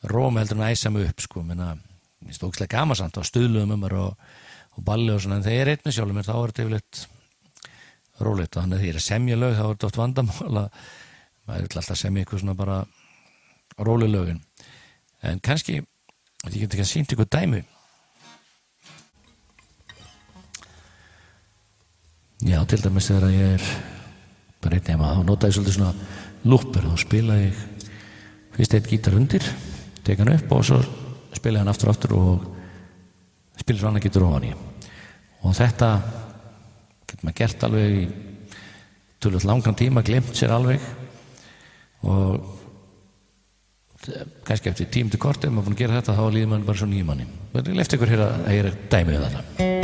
róma 0.03 0.41
heldur 0.41 0.59
en 0.59 0.65
að 0.65 0.75
æsa 0.75 0.91
mig 0.91 1.07
upp 1.07 1.23
sko, 1.23 1.43
menna, 1.47 1.73
ég 2.27 2.35
stók 2.35 2.57
slega 2.57 2.79
gamasamt 2.79 3.19
á 3.19 3.23
stuðluðum 3.23 3.75
um 3.77 3.83
mér 3.85 3.95
og, 4.01 4.25
og 4.75 4.85
balli 4.85 5.13
og 5.13 5.21
svona, 5.23 5.39
en 5.39 5.45
þegar 5.45 5.55
ég 5.55 5.63
er 5.63 5.71
einn 5.73 5.85
með 5.85 5.95
sjálfum 5.97 6.19
mér 6.19 6.27
þá 6.27 6.33
er 6.35 6.51
þetta 6.51 6.65
yfirleitt 6.65 7.03
rólegt. 8.23 8.57
Og 8.57 8.61
þannig 8.61 8.77
að 8.77 8.81
því 8.81 8.89
ég 8.89 8.93
er 8.93 8.99
að 8.99 9.07
semja 9.07 9.39
lög 9.39 9.55
þá 9.55 9.63
er 9.63 9.71
þetta 9.71 9.89
oft 9.89 10.01
vandamál 10.01 10.61
að 10.63 10.81
maður 11.47 11.67
vil 11.67 11.81
alltaf 11.81 11.99
semja 11.99 12.23
eitthvað 12.23 12.43
svona 12.43 12.57
bara 12.59 12.79
róleg 13.79 14.11
lögin. 14.11 14.43
En 15.23 15.39
kannski, 15.43 15.79
ég 15.79 16.59
get 16.59 16.75
ekki 16.75 16.83
að 16.83 16.91
sýnt 16.91 17.15
ykkur 17.15 17.31
dæmi 17.31 17.63
Já, 22.43 22.59
til 22.67 22.81
dæmis 22.83 23.07
þegar 23.07 23.31
ég 23.31 23.53
er 23.55 23.67
bara 24.63 24.75
einn 24.75 24.89
heima, 24.91 25.11
þá 25.15 25.27
nota 25.27 25.47
ég 25.47 25.55
svolítið 25.55 25.75
svona 25.77 25.93
lúpur, 26.43 26.87
þá 26.89 26.99
spila 26.99 27.37
ég 27.39 27.61
fyrst 28.57 28.75
eitt 28.75 28.89
gítar 28.91 29.15
undir 29.15 29.45
teka 30.03 30.25
hann 30.25 30.33
upp 30.33 30.51
og 30.51 30.65
svo 30.67 30.79
spila 31.31 31.61
ég 31.61 31.63
hann 31.63 31.71
aftur 31.71 31.87
og 31.87 31.95
aftur 31.95 32.15
og 32.17 32.43
spila 33.61 33.79
svo 33.79 33.91
annar 33.91 34.03
gítar 34.03 34.25
ofan 34.27 34.49
í. 34.49 34.51
Og 35.43 35.55
þetta 35.55 35.89
getur 37.07 37.23
maður 37.23 37.39
gert 37.39 37.63
alveg 37.67 37.95
í 38.01 38.03
tölvöld 39.23 39.47
langan 39.47 39.79
tíma, 39.79 40.03
glemt 40.03 40.35
sér 40.35 40.51
alveg. 40.57 40.83
Og 42.03 42.43
kannski 44.43 44.73
eftir 44.73 44.91
tím 44.91 45.07
til 45.07 45.19
ef 45.19 45.47
maður 45.47 45.69
búin 45.69 45.77
að 45.77 45.79
gera 45.85 46.01
þetta 46.01 46.17
þá 46.19 46.25
líður 46.27 46.51
maður 46.51 46.67
bara 46.73 46.83
svo 46.83 46.91
nýjum 46.91 47.07
manni. 47.13 47.29
Ég 47.55 47.73
lefti 47.79 47.99
ykkur 47.99 48.13
hér 48.17 48.27
að 48.27 48.51
ég 48.51 48.67
er 48.67 48.77
dæmið 48.91 49.19
um 49.21 49.82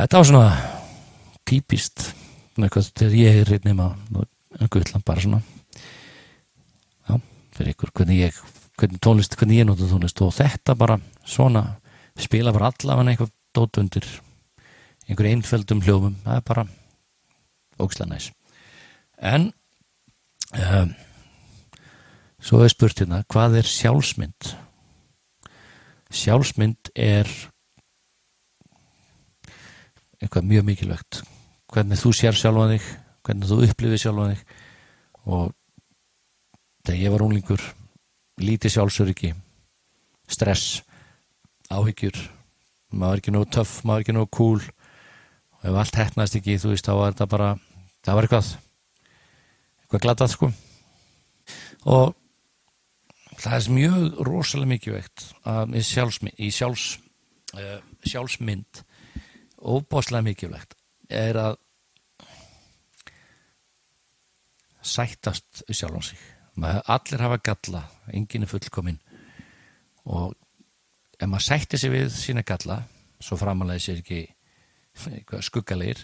Þetta 0.00 0.16
var 0.16 0.24
svona 0.24 0.52
típist 1.44 2.06
eitthvað 2.56 2.86
þegar 2.96 3.16
ég 3.18 3.38
er 3.42 3.50
einn 3.52 3.66
nema 3.68 3.88
gullan 4.72 5.02
bara 5.04 5.20
svona. 5.20 5.40
Já, 7.04 7.18
fyrir 7.52 7.74
ykkur 7.74 7.92
hvernig 8.00 8.22
ég 8.22 8.38
hvernig 8.80 9.02
tónlist, 9.04 9.36
hvernig 9.36 9.60
ég 9.60 9.68
nota 9.68 9.88
tónlist 9.90 10.22
og 10.24 10.32
þetta 10.38 10.76
bara 10.80 10.96
svona 11.28 11.66
spila 12.16 12.54
bara 12.56 12.70
allavega 12.72 13.12
eitthvað 13.12 13.34
dót 13.52 13.82
undir 13.82 14.08
einhver 15.04 15.28
einföldum 15.34 15.84
hljófum 15.84 16.16
það 16.24 16.40
er 16.40 16.48
bara 16.48 16.66
ógislega 17.76 18.14
næs. 18.14 18.32
En 19.20 19.50
um, 20.56 20.96
svo 22.40 22.64
er 22.64 22.72
spurt 22.72 23.04
hérna 23.04 23.20
hvað 23.28 23.60
er 23.60 23.72
sjálfsmynd? 23.76 24.54
Sjálfsmynd 26.08 26.94
er 26.96 27.28
eitthvað 30.20 30.50
mjög 30.50 30.66
mikilvægt. 30.68 31.22
Hvernig 31.70 32.00
þú 32.00 32.12
sér 32.16 32.36
sjálfa 32.36 32.68
þig 32.74 32.90
hvernig 33.26 33.50
þú 33.50 33.60
upplifir 33.66 34.00
sjálfa 34.00 34.28
þig. 34.32 34.44
Og 35.30 35.52
þegar 36.86 37.00
ég 37.00 37.14
var 37.14 37.24
unglingur 37.26 37.64
lítið 38.40 38.76
sjálfsöryggi 38.76 39.34
stress 40.30 40.80
áhyggjur 41.70 42.16
maður 42.90 43.18
er 43.18 43.20
ekki 43.22 43.34
nógu 43.34 43.50
töff, 43.54 43.74
maður 43.84 44.00
er 44.00 44.04
ekki 44.04 44.16
nógu 44.16 44.30
cool. 44.34 44.62
Og 45.60 45.68
ef 45.70 45.78
allt 45.82 46.00
hefnast 46.00 46.38
ekki 46.38 46.58
þú 46.58 46.72
veist, 46.72 46.86
þá 46.88 46.96
var 46.96 47.12
þetta 47.12 47.28
bara 47.30 47.50
það 48.06 48.16
var 48.16 48.26
eitthvað 48.26 48.50
eitthvað 49.84 50.04
glatað 50.06 50.32
sko. 50.34 50.50
Og 51.90 52.16
það 53.40 53.56
er 53.56 53.76
mjög 53.76 54.20
rosalega 54.26 54.72
mikilvægt 54.72 55.26
að 55.48 55.76
í 55.78 55.84
sjálfsmynd, 55.86 56.40
í 56.40 56.50
sjálfs, 56.54 56.88
uh, 57.56 57.78
sjálfsmynd 58.08 58.82
óbáslega 59.60 60.24
mikilvægt 60.26 60.76
er 61.10 61.36
að 61.36 61.58
sættast 64.80 65.64
sjálf 65.68 66.00
á 66.00 66.02
sig. 66.02 66.20
Allir 66.60 67.22
hafa 67.22 67.38
galla, 67.44 67.82
enginn 68.12 68.44
er 68.44 68.50
fullkominn. 68.50 69.00
Og 70.08 70.32
ef 71.20 71.28
maður 71.28 71.46
sættir 71.46 71.80
sig 71.80 71.92
við 71.92 72.08
sína 72.14 72.44
galla 72.46 72.80
svo 73.20 73.36
framalega 73.40 73.82
sér 73.84 74.00
ekki 74.00 74.22
skuggalegir 75.44 76.00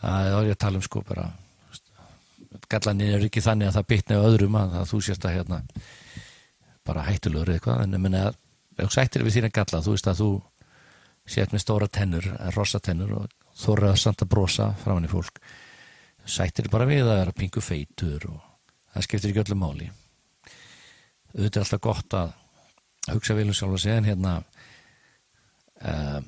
það 0.00 0.28
er 0.28 0.50
að 0.50 0.58
tala 0.60 0.80
um 0.80 0.84
sko 0.84 1.02
bara 1.06 1.28
gallaninn 2.70 3.14
er 3.14 3.26
ekki 3.26 3.42
þannig 3.44 3.70
að 3.70 3.76
það 3.78 3.88
bytna 3.92 4.18
á 4.18 4.26
öðrum 4.26 4.58
að, 4.58 4.78
þú 4.90 5.02
sérst 5.06 5.26
að 5.26 5.36
hérna 5.38 5.60
bara 6.86 7.06
hættulegur 7.06 7.52
eitthvað 7.54 7.84
en 7.84 8.14
ef 8.20 8.38
þú 8.80 8.90
sættir 8.94 9.26
við 9.26 9.38
þína 9.38 9.52
galla 9.54 9.82
þú 9.84 9.94
veist 9.94 10.10
að 10.10 10.22
þú 10.22 10.30
sért 11.30 11.54
með 11.54 11.64
stóra 11.64 11.88
tennur, 11.90 12.26
rosa 12.56 12.80
tennur 12.82 13.12
og 13.20 13.34
þorra 13.60 13.94
samt 13.98 14.24
að 14.24 14.32
brosa 14.34 14.70
framann 14.82 15.06
í 15.06 15.10
fólk. 15.10 15.40
Sættir 16.26 16.70
bara 16.72 16.88
við 16.88 17.06
að 17.06 17.20
vera 17.22 17.36
pingu 17.36 17.62
feitur 17.64 18.26
og 18.30 18.40
það 18.94 19.06
skiptir 19.06 19.32
ekki 19.32 19.44
öllu 19.44 19.58
máli. 19.60 19.90
Auðvitað 21.30 21.60
er 21.60 21.64
alltaf 21.64 21.82
gott 21.84 22.16
að 22.18 22.32
hugsa 23.14 23.36
vilja 23.38 23.56
sjálf 23.56 23.76
að 23.76 23.84
segja 23.84 24.00
en 24.00 24.08
hérna 24.08 24.32
uh, 25.86 26.20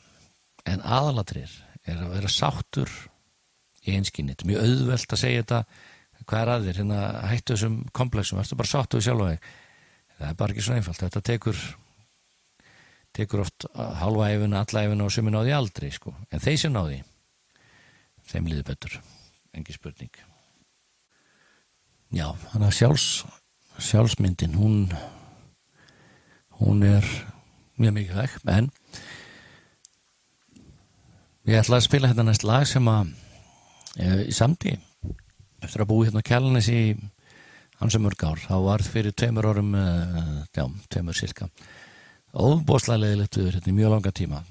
en 0.71 0.85
aðalatrir 0.87 1.51
er 1.83 1.99
að 1.99 2.15
vera 2.17 2.31
sáttur 2.31 2.93
í 3.83 3.97
einskynni, 3.97 4.37
þetta 4.37 4.47
er 4.47 4.53
mjög 4.53 4.69
auðvelt 4.69 5.15
að 5.17 5.23
segja 5.25 5.43
þetta. 5.43 5.63
Hvað 6.23 6.43
er 6.43 6.51
að 6.53 6.67
þér, 6.69 6.77
hérna 6.79 6.99
hættu 7.33 7.55
þessum 7.57 7.79
komplexum, 7.99 8.39
það 8.39 8.55
er 8.55 8.61
bara 8.61 8.71
sáttu 8.71 8.99
við 9.01 9.09
sjálf 9.09 9.25
að 9.27 9.47
það 10.19 10.29
er 10.29 10.37
bara 10.39 10.55
ekki 10.55 10.67
svo 10.69 10.77
einfalt, 10.77 11.03
þetta 11.03 11.23
tekur 11.27 11.63
tekur 13.13 13.45
oft 13.45 13.67
halva 13.75 14.31
æfina, 14.33 14.65
alla 14.65 14.85
æfina 14.87 15.07
og 15.07 15.13
sumin 15.13 15.37
á 15.37 15.45
því 15.45 15.57
aldrei 15.57 15.91
sko. 15.93 16.15
en 16.31 16.41
þeir 16.41 16.59
sem 16.59 16.73
náði 16.73 17.03
þeim 18.33 18.49
líður 18.49 18.69
betur. 18.73 19.01
Engi 19.53 19.75
spurning. 19.77 20.13
Já, 22.13 22.29
þannig 22.53 22.69
að 22.69 22.77
sjálfs 22.77 23.09
sjálfsmyndin 23.83 24.57
hún 24.57 24.93
hún 26.61 26.83
er 26.87 27.07
mjög 27.81 27.95
mikið 27.97 28.19
vekk 28.21 28.51
en 28.53 28.69
ég 31.49 31.59
ætla 31.59 31.81
að 31.81 31.87
spila 31.89 32.11
hérna 32.11 32.27
næst 32.29 32.45
lag 32.47 32.67
sem 32.69 32.87
að 32.91 33.15
e, 33.97 34.09
í 34.29 34.35
samti 34.37 34.77
eftir 35.63 35.83
að 35.83 35.91
búi 35.91 36.07
hérna 36.07 36.23
kjalanis 36.27 36.69
í 36.71 36.83
hansum 37.81 38.05
mörg 38.07 38.23
ár, 38.23 38.39
þá 38.39 38.57
var 38.63 38.85
fyrir 38.87 39.17
tveimur 39.17 39.49
árum 39.51 39.73
e, 39.75 39.87
já, 40.55 40.67
tveimur 40.93 41.19
cirka 41.19 41.49
óbóðslega 42.33 43.03
leðilegt 43.05 43.39
við 43.39 43.51
hérna 43.53 43.73
í 43.73 43.77
mjög 43.77 43.95
langa 43.95 44.13
tíma. 44.17 44.43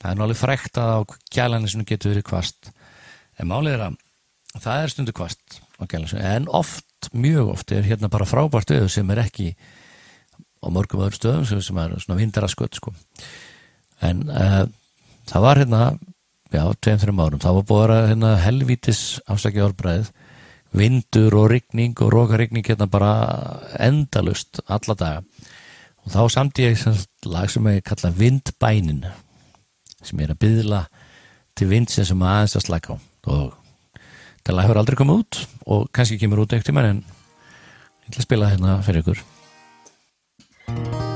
Það 0.00 0.10
er 0.10 0.18
náttúrulega 0.18 0.40
frekt 0.40 0.80
að 0.80 0.92
á 0.92 1.00
kjalanisinu 1.36 1.86
getur 1.88 2.12
verið 2.14 2.28
kvast 2.30 2.70
en 3.36 3.50
málið 3.50 3.76
er 3.76 3.86
að 3.86 3.96
það 4.56 4.82
er 4.82 4.92
stundu 4.92 5.14
kvast 5.16 5.58
á 5.76 5.82
kjalanisinu 5.84 6.22
en 6.24 6.48
oft, 6.48 7.10
mjög 7.12 7.52
oft 7.56 7.72
er 7.76 7.86
hérna 7.86 8.10
bara 8.12 8.28
frábært 8.28 8.72
auð 8.72 8.88
sem 8.92 9.10
er 9.12 9.24
ekki 9.26 9.50
á 10.64 10.66
mörgum 10.72 11.04
öðru 11.04 11.18
stöðum 11.18 11.46
sem 11.46 11.80
er 11.80 11.96
svona 12.00 12.18
vindaraskött 12.20 12.78
sko. 12.78 12.92
en 14.00 14.26
uh, 14.28 14.64
það 15.28 15.44
var 15.44 15.60
hérna 15.60 15.82
já, 16.52 16.62
tveim, 16.80 17.00
þreim 17.02 17.20
árum, 17.20 17.42
það 17.42 17.58
var 17.58 17.66
búið 17.70 17.94
að 17.96 18.08
hérna, 18.12 18.32
helvítis 18.44 19.02
afsakja 19.28 19.68
árbræð 19.68 20.10
vindur 20.76 21.36
og 21.38 21.50
rigning 21.52 21.96
og 22.04 22.12
rókarigning 22.12 22.66
hérna 22.66 22.88
bara 22.90 23.12
endalust 23.80 24.60
alla 24.66 24.96
daga 24.98 25.35
og 26.06 26.14
þá 26.14 26.22
samt 26.30 26.58
ég 26.62 26.78
lag 27.26 27.50
sem 27.50 27.66
ég 27.72 27.82
kalla 27.86 28.12
vindbænin 28.14 29.02
sem 30.06 30.20
er 30.22 30.32
að 30.32 30.42
byðla 30.44 30.84
til 31.58 31.70
vindsin 31.72 32.06
sem 32.06 32.22
aðeins 32.22 32.54
að 32.58 32.66
slaka 32.68 32.94
á. 32.94 32.96
Og 33.26 33.56
það 34.46 34.54
lag 34.54 34.68
hefur 34.68 34.80
aldrei 34.82 35.00
komið 35.00 35.24
út 35.24 35.40
og 35.66 35.90
kannski 35.90 36.20
kemur 36.22 36.44
út 36.44 36.54
eitt 36.54 36.66
tíma 36.68 36.86
en 36.86 37.02
ég 37.02 38.12
ætla 38.12 38.22
að 38.22 38.28
spila 38.28 38.54
hérna 38.54 38.78
fyrir 38.86 39.02
ykkur 39.02 41.14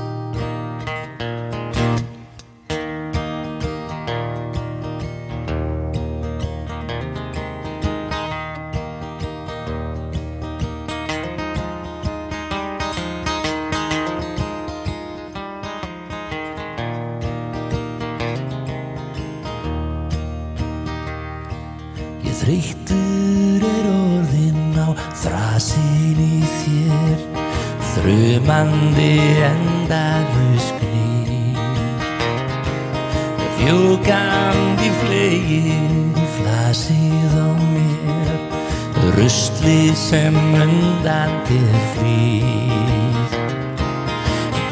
Rusli 40.11 40.19
sem 40.19 40.35
undan 40.35 41.31
þér 41.47 41.75
flýð 41.93 43.35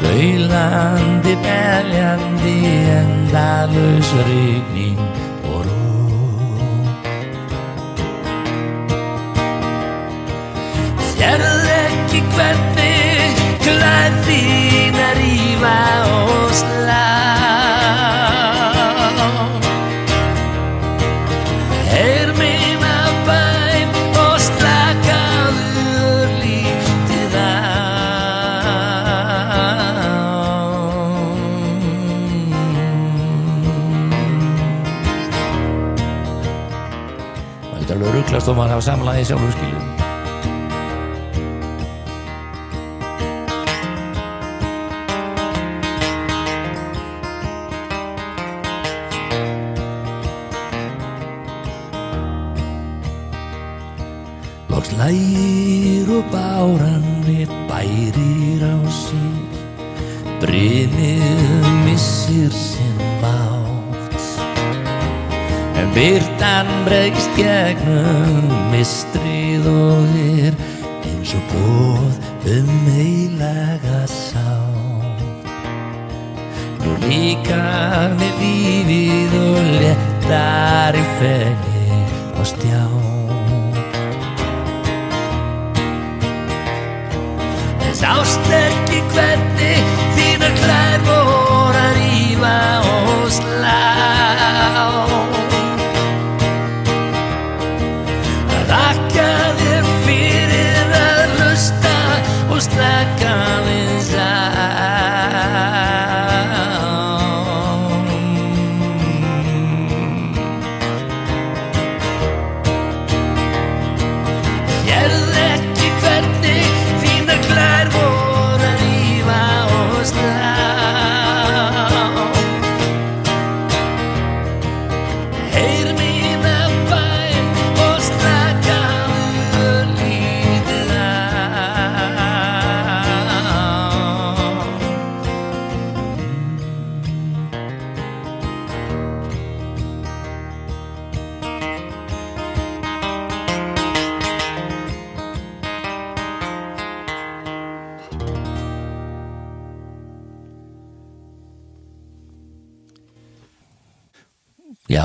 Gaulandi, 0.00 1.34
beljandi, 1.44 2.56
endalaus 2.98 4.10
rigning 4.28 5.00
og 5.48 5.64
ró 5.64 5.78
Sérðu 11.14 11.72
ekki 11.78 12.20
hvernig 12.34 13.40
klæð 13.64 14.20
þín 14.28 15.00
að 15.08 15.20
Það 38.40 38.48
er 38.48 38.48
alveg 38.48 38.48
rugglast 38.48 38.48
og 38.48 38.56
maður 38.56 38.72
hafa 38.72 38.86
samanlæði 38.86 39.24
sjálfur 39.28 39.52
skiljum. 39.58 39.99
Byrtan 66.80 66.84
bregst 66.84 67.30
gegnum 67.36 68.70
mistrið 68.70 69.66
og 69.66 70.08
er 70.16 70.54
eins 71.04 71.34
og 71.34 71.42
bóð 71.50 72.14
um 72.46 72.70
heilaga 72.94 74.06
sátt 74.06 75.20
Nú 76.80 76.96
líka 77.04 78.10
með 78.16 78.32
lífið 78.40 79.36
og 79.40 79.60
léttar 79.80 80.96
í 80.96 81.04
fenni 81.18 82.00
á 82.36 82.42
stjá 82.44 82.82
Sást 88.00 88.40
ekki 88.48 89.02
hvernig 89.12 89.84
þínar 90.16 90.56
klær 90.62 91.00
voru 91.04 91.80
að 91.84 91.96
rífa 91.98 92.58
og 92.80 93.26
slá 93.28 93.89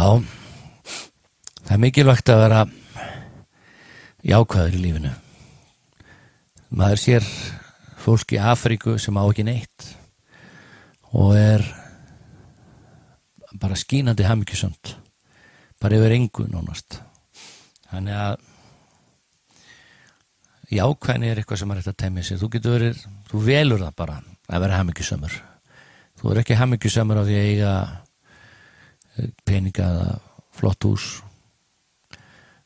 Já, 0.05 0.21
það 1.65 1.71
er 1.73 1.79
mikilvægt 1.81 2.29
að 2.29 2.41
vera 2.43 2.57
jákvæður 4.21 4.75
í 4.77 4.81
lífinu. 4.83 5.13
Maður 6.77 7.01
sér 7.01 7.25
fólk 8.03 8.35
í 8.35 8.37
Afríku 8.37 8.99
sem 9.01 9.17
á 9.17 9.23
ekki 9.25 9.47
neitt 9.47 9.87
og 11.09 11.33
er 11.39 11.65
bara 13.57 13.79
skínandi 13.81 14.27
hafmyggjusönd, 14.29 14.93
bara 15.81 15.97
yfir 15.97 16.17
engu 16.19 16.45
nánast. 16.53 17.01
Þannig 17.89 18.21
að 18.27 18.39
jákvæðni 20.75 21.33
er 21.33 21.41
eitthvað 21.41 21.63
sem 21.63 21.73
er 21.73 21.81
þetta 21.81 21.95
að 21.97 22.01
temja 22.05 22.29
sér. 22.29 22.43
Þú 22.45 22.53
getur 22.59 22.77
verið, 22.77 23.05
þú 23.33 23.45
velur 23.49 23.85
það 23.87 23.99
bara 24.05 24.21
að 24.21 24.67
vera 24.67 24.83
hafmyggjusömmur. 24.83 25.43
Þú 26.21 26.33
er 26.35 26.45
ekki 26.45 26.61
hafmyggjusömmur 26.61 27.25
á 27.25 27.25
því 27.25 27.41
að 27.41 27.53
eiga 27.55 27.77
peninga 29.47 29.85
eða 29.85 30.17
flott 30.55 30.87
hús. 30.87 31.05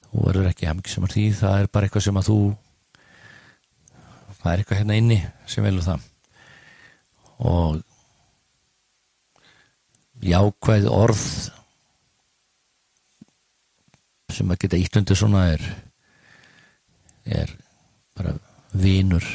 Þú 0.09 0.25
verður 0.25 0.49
ekki 0.49 0.69
hafmygg 0.69 0.89
sem 0.89 1.05
er 1.05 1.13
því. 1.13 1.27
Það 1.37 1.61
er 1.61 1.71
bara 1.73 1.87
eitthvað 1.87 2.07
sem 2.07 2.19
að 2.19 2.29
þú 2.31 2.39
það 4.39 4.51
er 4.51 4.61
eitthvað 4.61 4.81
hérna 4.81 4.97
inni 4.99 5.19
sem 5.49 5.65
velur 5.65 5.85
það. 5.85 6.05
Og 7.49 7.79
jákvæð 10.19 10.89
orð 10.91 11.23
sem 14.33 14.51
að 14.51 14.61
geta 14.63 14.79
ítlundu 14.79 15.17
svona 15.17 15.45
er 15.53 15.63
er 17.29 17.53
bara 18.17 18.33
vinur. 18.73 19.25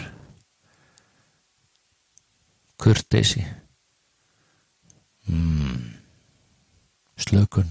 Kurteysi 2.80 3.40
mm, 5.30 5.93
slökun 7.20 7.70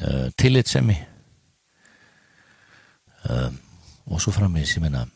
uh, 0.00 0.28
tillitsemi 0.38 0.96
um, 3.30 3.58
og 4.06 4.22
svo 4.22 4.34
framins 4.34 4.76
ég 4.76 4.84
meina 4.84 5.06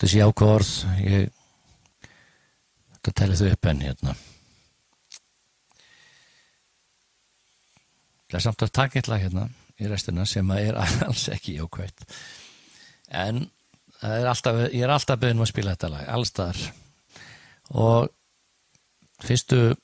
þessi 0.00 0.22
ákváð 0.24 0.72
ég 1.04 1.28
ekki 3.00 3.12
að 3.12 3.16
tella 3.16 3.38
þau 3.40 3.48
upp 3.48 3.66
enn 3.70 3.80
hérna. 3.86 4.14
Það 8.30 8.36
er 8.38 8.44
samt 8.44 8.64
að 8.64 8.72
taka 8.76 9.00
eitthvað 9.00 9.22
hérna 9.24 9.46
í 9.80 9.88
restina 9.88 10.26
sem 10.28 10.52
að 10.52 10.68
er 10.68 10.78
alls 11.08 11.26
ekki 11.32 11.56
jákvægt 11.56 12.04
en 13.10 13.46
er 14.04 14.28
alltaf, 14.30 14.56
ég 14.72 14.84
er 14.84 14.92
alltaf 14.92 15.20
beðin 15.20 15.40
um 15.40 15.44
að 15.44 15.52
spila 15.52 15.74
þetta 15.74 15.90
lag 15.92 16.10
allstaðar 16.14 16.60
og 17.80 18.10
fyrstu 19.24 19.74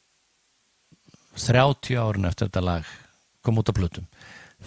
30 1.37 2.01
árun 2.01 2.29
eftir 2.31 2.49
þetta 2.49 2.65
lag 2.65 2.91
kom 3.45 3.61
út 3.61 3.71
af 3.71 3.77
plutum 3.77 4.09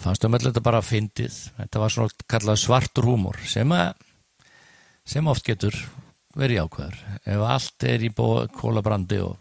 fannst 0.00 0.24
um 0.24 0.36
allir 0.36 0.50
þetta 0.50 0.64
bara 0.64 0.80
að 0.80 0.90
fyndið. 0.90 1.38
Þetta 1.58 1.82
var 1.82 1.94
svona 1.94 2.26
kallað 2.30 2.62
svartur 2.62 3.08
húmor 3.10 3.40
sem 3.48 3.74
sem 5.10 5.26
oft 5.26 5.46
getur 5.46 5.74
verið 6.38 6.62
ákveður 6.64 6.98
ef 7.26 7.40
allt 7.42 7.86
er 7.88 8.04
í 8.06 8.10
kólabrandi 8.14 9.18
og 9.24 9.40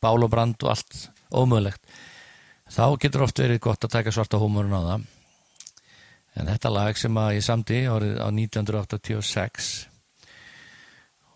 bálabrand 0.00 0.62
og 0.64 0.70
allt 0.72 0.94
ómöðlegt 1.34 1.82
þá 2.72 2.96
getur 3.02 3.26
oft 3.26 3.42
verið 3.42 3.60
gott 3.66 3.84
að 3.84 3.98
taka 3.98 4.14
svarta 4.14 4.40
húmorun 4.40 4.72
á 4.72 4.82
það. 4.88 5.10
En 6.34 6.48
þetta 6.50 6.72
lag 6.72 6.96
sem 6.98 7.18
að 7.20 7.34
ég 7.36 7.44
samti 7.46 7.82
árið 7.86 8.16
á 8.18 8.28
1986 8.32 9.74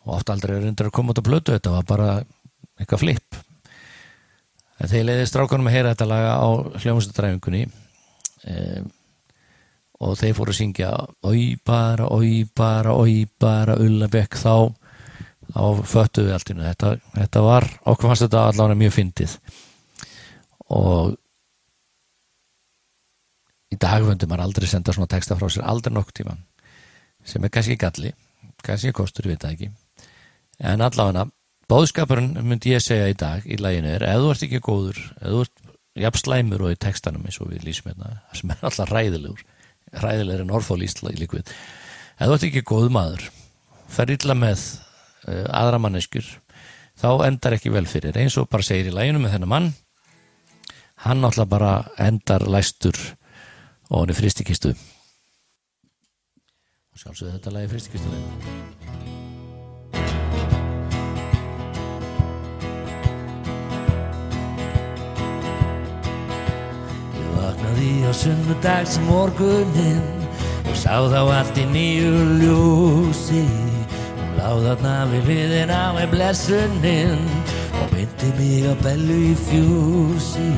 og 0.07 0.15
oft 0.17 0.33
aldrei 0.33 0.57
er 0.57 0.71
undir 0.71 0.89
að 0.89 0.97
koma 0.97 1.13
út 1.13 1.21
á 1.21 1.29
blötu 1.29 1.55
þetta 1.55 1.75
var 1.77 1.87
bara 1.87 2.09
eitthvað 2.79 3.05
flip 3.05 3.39
þeir 4.87 5.07
leiði 5.09 5.27
strákanum 5.27 5.69
að 5.71 5.75
heyra 5.75 5.93
þetta 5.95 6.07
laga 6.07 6.35
á 6.39 6.49
hljómsdæfingunni 6.83 7.65
um, 7.67 8.91
og 9.99 10.19
þeir 10.21 10.37
fóru 10.39 10.55
að 10.55 10.59
syngja 10.61 10.91
oi 11.27 11.57
bara, 11.67 12.07
oi 12.15 12.45
bara, 12.57 12.95
oi 12.95 13.25
bara 13.41 13.79
Ullabekk 13.83 14.39
þá. 14.39 14.71
Þá 15.49 15.63
föttu 15.89 16.27
við 16.27 16.35
allt 16.37 16.51
í 16.53 16.55
nú 16.55 16.67
þetta, 16.67 16.93
þetta 17.15 17.43
var, 17.43 17.65
okkur 17.89 18.11
fannst 18.11 18.27
þetta 18.27 18.45
allavega 18.51 18.79
mjög 18.83 18.95
fyndið. 18.99 19.35
Og 20.77 21.17
í 23.73 23.79
dagvöndu 23.81 24.29
maður 24.29 24.45
aldrei 24.45 24.69
senda 24.69 24.95
svona 24.95 25.11
texta 25.11 25.37
frá 25.41 25.49
sér 25.51 25.67
aldrei 25.69 25.95
nokkuð 25.97 26.21
tíma 26.21 26.37
sem 27.29 27.45
er 27.45 27.53
kannski 27.53 27.77
galli, 27.81 28.13
kannski 28.65 28.93
kostur, 28.97 29.27
ég 29.27 29.35
veit 29.35 29.43
það 29.43 29.57
ekki. 29.57 29.67
En 30.69 30.85
allavega 30.85 31.27
bóðskapurinn 31.69 32.35
myndi 32.41 32.73
ég 32.75 32.83
segja 32.85 33.11
í 33.11 33.17
dag 33.19 33.45
í 33.45 33.59
læginu 33.61 33.91
er, 33.93 34.05
ef 34.09 34.23
þú 34.23 34.33
ert 34.33 34.45
ekki 34.47 34.61
góður 34.65 35.01
ef 35.21 35.29
þú 35.29 35.43
ert 35.45 35.65
jafn 35.99 36.23
slæmur 36.23 36.65
og 36.67 36.75
í 36.75 36.81
textanum 36.81 37.25
eins 37.27 37.41
og 37.43 37.53
við 37.53 37.67
lýsum 37.69 37.91
hérna, 37.93 38.21
sem 38.39 38.53
er 38.55 38.65
alltaf 38.65 38.93
ræðilegur 38.93 39.45
ræðilegur 39.99 40.45
en 40.45 40.53
orðfól 40.53 40.81
líkvið. 40.83 41.49
Ef 42.19 42.27
þú 42.27 42.35
ert 42.35 42.47
ekki 42.51 42.65
góð 42.69 42.91
maður 42.93 43.29
fer 43.89 44.13
illa 44.13 44.35
með 44.37 44.65
uh, 45.25 45.47
aðra 45.57 45.81
manneskur 45.81 46.27
þá 46.99 47.11
endar 47.29 47.57
ekki 47.57 47.73
vel 47.73 47.87
fyrir. 47.89 48.17
Eins 48.21 48.37
og 48.41 48.51
bara 48.53 48.67
segir 48.67 48.91
í 48.91 48.95
læginu 48.95 49.23
með 49.23 49.39
þennan 49.39 49.53
mann 49.55 49.71
hann 51.05 51.25
alltaf 51.25 51.49
bara 51.49 51.73
endar 52.03 52.47
læstur 52.51 52.99
og 53.89 54.03
hann 54.03 54.13
er 54.13 54.19
fristikistu 54.19 54.75
og 56.93 57.03
sjálfsögðu 57.03 57.37
þetta 57.37 57.55
lægi 57.55 57.73
fristikistu 57.77 58.88
sunnudags 68.19 68.99
morgunin 69.07 70.03
og 70.67 70.75
sá 70.77 70.97
þá 71.07 71.21
allt 71.39 71.59
í 71.63 71.67
nýju 71.71 72.15
ljósi. 72.41 73.45
Og 74.25 74.33
láð 74.39 74.65
þarna 74.67 74.95
við 75.13 75.29
hliðin 75.29 75.71
á 75.71 75.85
með 75.95 76.09
blessunin 76.17 77.23
og 77.79 77.95
myndi 77.95 78.33
mig 78.41 78.67
á 78.67 78.75
bellu 78.83 79.19
í 79.31 79.35
fjúsi. 79.47 80.51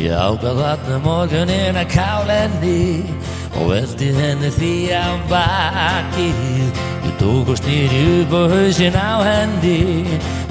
Ég 0.00 0.12
ágaf 0.12 0.60
þarna 0.62 0.98
morgunin 1.04 1.80
að 1.80 1.88
kála 1.92 2.40
henni 2.46 3.04
og 3.56 3.72
veldi 3.72 4.12
henni 4.16 4.52
því 4.56 4.74
á 4.96 5.06
bakið 5.28 6.85
Ég 7.06 7.14
tók 7.20 7.48
og 7.54 7.58
stýri 7.60 8.02
upp 8.20 8.34
á 8.34 8.42
hausin 8.50 8.98
á 8.98 9.22
hendi 9.22 9.78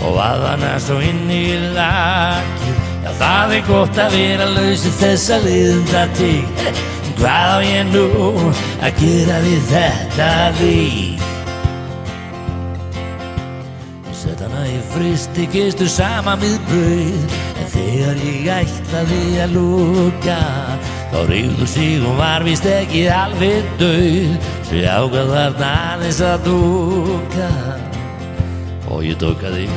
og 0.07 0.15
að 0.23 0.47
hana 0.47 0.73
svo 0.79 1.01
inn 1.03 1.27
í 1.27 1.45
lakið 1.75 2.83
Já 3.03 3.11
það 3.19 3.55
er 3.59 3.63
gott 3.67 4.03
að 4.05 4.15
vera 4.15 4.47
lausi 4.55 4.91
þess 5.01 5.33
að 5.35 5.49
liðunda 5.49 6.03
til 6.15 6.43
Hvað 7.15 7.51
á 7.55 7.59
ég 7.63 7.85
nú 7.93 8.07
að 8.83 8.97
gera 8.99 9.37
við 9.43 9.61
þetta? 9.69 10.29
Ég 14.03 14.17
sett 14.19 14.41
hana 14.43 14.65
í 14.67 14.75
fristi 14.91 15.45
kistu 15.53 15.87
sama 15.87 16.35
við 16.41 16.57
brauð. 16.67 17.37
En 17.55 17.71
þegar 17.71 18.19
ég 18.19 18.51
ætlaði 18.57 19.23
að 19.45 19.55
lúka 19.55 20.39
Þá 21.15 21.21
reyðu 21.29 21.65
sig 21.71 22.01
og 22.03 22.17
var 22.19 22.43
vist 22.43 22.65
ekki 22.67 23.05
alveg 23.07 23.63
döð 23.79 24.33
Svo 24.67 24.75
ég 24.75 24.87
ágað 24.91 25.29
þarna 25.31 25.69
aðeins 25.93 26.17
að 26.27 26.41
dúka. 26.43 27.47
Og 28.91 29.05
ég 29.07 29.15
dúkaði 29.21 29.69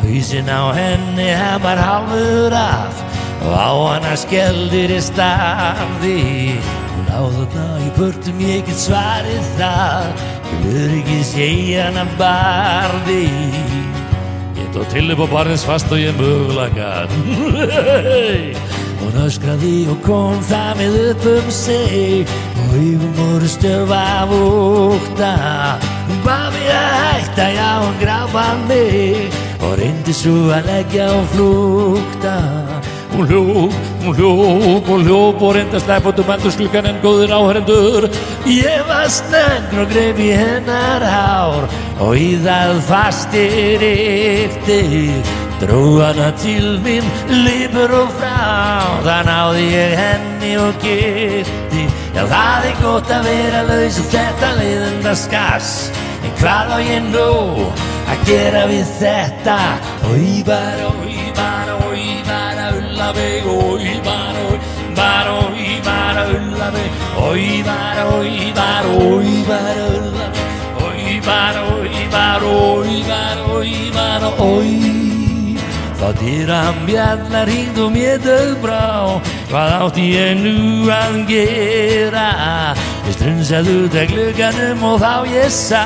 Hauðsinn 0.00 0.48
á 0.48 0.72
henni 0.72 1.28
hann 1.36 1.60
var 1.66 1.84
halvur 1.84 2.56
af. 2.56 3.04
Og 3.44 3.52
á 3.52 3.72
hana 3.92 4.16
skeldir 4.24 4.96
í 4.96 5.04
starfi 5.04 6.18
Hún 6.96 7.12
á 7.12 7.20
þarna 7.28 7.70
í 7.84 7.92
pörtum 8.00 8.40
ég 8.40 8.64
get 8.64 8.86
svarið 8.88 9.54
það. 9.60 10.28
Ég 10.48 10.64
lögur 10.64 11.00
ekki 11.02 11.24
segja 11.36 11.90
hana 11.90 12.08
barði 12.16 13.26
Ég 14.70 14.76
tók 14.76 14.86
til 14.86 15.10
upp 15.10 15.18
á 15.18 15.28
barnins 15.32 15.64
fast 15.66 15.90
og 15.90 15.98
ég 15.98 16.14
mögulega 16.14 17.08
Hún 19.00 19.16
öskraði 19.18 19.88
og 19.90 19.98
kom 20.04 20.36
það 20.46 20.76
með 20.78 20.94
upp 21.10 21.24
um 21.26 21.48
sig. 21.50 22.30
Og 22.54 22.76
yfir 22.78 23.10
voru 23.18 23.48
stöfa 23.50 23.98
af 24.20 24.30
ókta 24.30 25.32
Hún 26.06 26.20
bað 26.22 26.46
mér 26.54 26.70
að 26.76 26.94
hætta, 27.00 27.46
já 27.58 27.70
hún 27.82 27.96
grápa 27.98 28.44
mig. 28.68 29.34
Og 29.58 29.74
reyndi 29.80 30.14
svo 30.14 30.36
að 30.54 30.70
leggja 30.70 31.10
á 31.10 31.18
flúkta. 31.34 32.36
Hún 33.10 33.26
hljóp, 33.26 33.74
hún 34.04 34.16
hljóp, 34.16 34.88
hún 34.88 35.04
hljóp 35.04 35.42
og 35.42 35.54
reyndi 35.56 35.76
að 35.78 35.84
slæpa 35.84 36.10
út 36.10 36.22
um 36.22 36.32
eldursklukan 36.34 36.88
en 36.90 37.02
góður 37.02 37.34
áhærendur 37.36 38.06
Ég 38.48 38.86
var 38.88 39.10
snöggur 39.12 39.84
og 39.84 39.92
greip 39.92 40.20
í 40.22 40.30
hennar 40.36 41.04
hár 41.04 41.68
og 42.00 42.16
í 42.16 42.32
það 42.44 42.80
fastir 42.88 43.84
yktir 43.90 45.36
Dró 45.60 46.00
hana 46.00 46.30
til 46.40 46.78
mín, 46.80 47.04
lipur 47.28 47.92
og 47.92 48.14
frá 48.16 49.02
Það 49.04 49.26
náði 49.28 49.66
ég 49.74 49.96
henni 49.98 50.54
og 50.56 50.78
geti 50.80 51.84
Já 52.16 52.24
það 52.24 52.70
er 52.70 52.80
gott 52.80 53.12
að 53.12 53.28
vera 53.28 53.62
laus 53.68 54.00
og 54.00 54.08
þetta 54.14 54.54
leiðenda 54.56 55.14
skas 55.26 55.74
En 56.24 56.32
hvað 56.40 56.74
á 56.76 56.78
ég 56.80 57.12
nú 57.12 57.28
að 58.10 58.26
gera 58.28 58.64
við 58.70 58.96
þetta? 59.00 59.60
Bara, 60.00 60.16
ói 60.16 60.42
bara, 60.48 60.99
bara 63.10 63.10
ulla 63.10 63.12
mig 63.12 63.42
Ói 63.46 64.02
bara, 64.04 64.40
ói 64.50 64.92
bara, 64.96 65.32
ói 65.32 65.82
bara 65.88 66.24
ulla 66.26 66.70
mig 66.70 66.90
Ói 67.18 67.62
bara, 67.64 68.02
ói 68.16 68.52
bara, 68.54 68.88
ói 68.88 69.44
bara 69.48 69.84
ulla 69.98 70.26
mig 70.32 70.48
Ói 70.84 71.20
bara, 71.26 71.60
ói 71.74 72.08
bara, 72.10 72.46
ói 72.46 73.04
bara, 73.08 73.42
ói 73.54 73.90
bara, 73.94 74.28
ói 74.38 75.00
Þá 76.00 76.16
dýra 76.16 76.60
bjallar 76.86 77.44
hringd 77.44 77.76
og 77.76 77.90
mér 77.92 78.16
döðbrá 78.24 79.20
Hvað 79.50 79.74
átti 79.76 80.06
ég 80.14 80.32
nú 80.40 80.88
að 80.88 81.18
gera? 81.28 82.26
Ég 83.04 83.18
strunsaði 83.18 83.76
út 83.84 83.98
af 84.00 84.08
glugganum 84.08 84.84
og 84.88 85.00
þá 85.02 85.14
ég 85.28 85.52
sá 85.52 85.84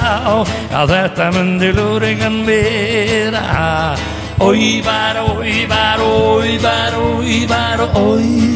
Að 0.71 0.95
þetta 0.95 1.31
myndi 1.35 1.75
lúringan 1.75 2.45
vera 2.47 3.43
Oi 4.41 4.83
bara, 4.85 5.23
oi 5.39 5.67
bara, 5.67 6.03
oi 6.03 6.59
bara, 6.59 6.99
oi 6.99 7.47
bara, 7.47 7.87
oi 7.95 8.55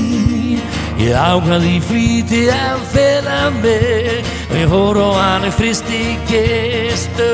Ég 0.98 1.14
ákvaði 1.14 1.76
í 1.76 1.82
flýti 1.86 2.40
að 2.50 2.80
fela 2.90 3.36
mig. 3.62 4.26
Við 4.50 4.64
fór 4.72 4.98
og 4.98 5.14
hann 5.14 5.46
er 5.46 5.54
fristi 5.54 6.16
gistu 6.26 7.28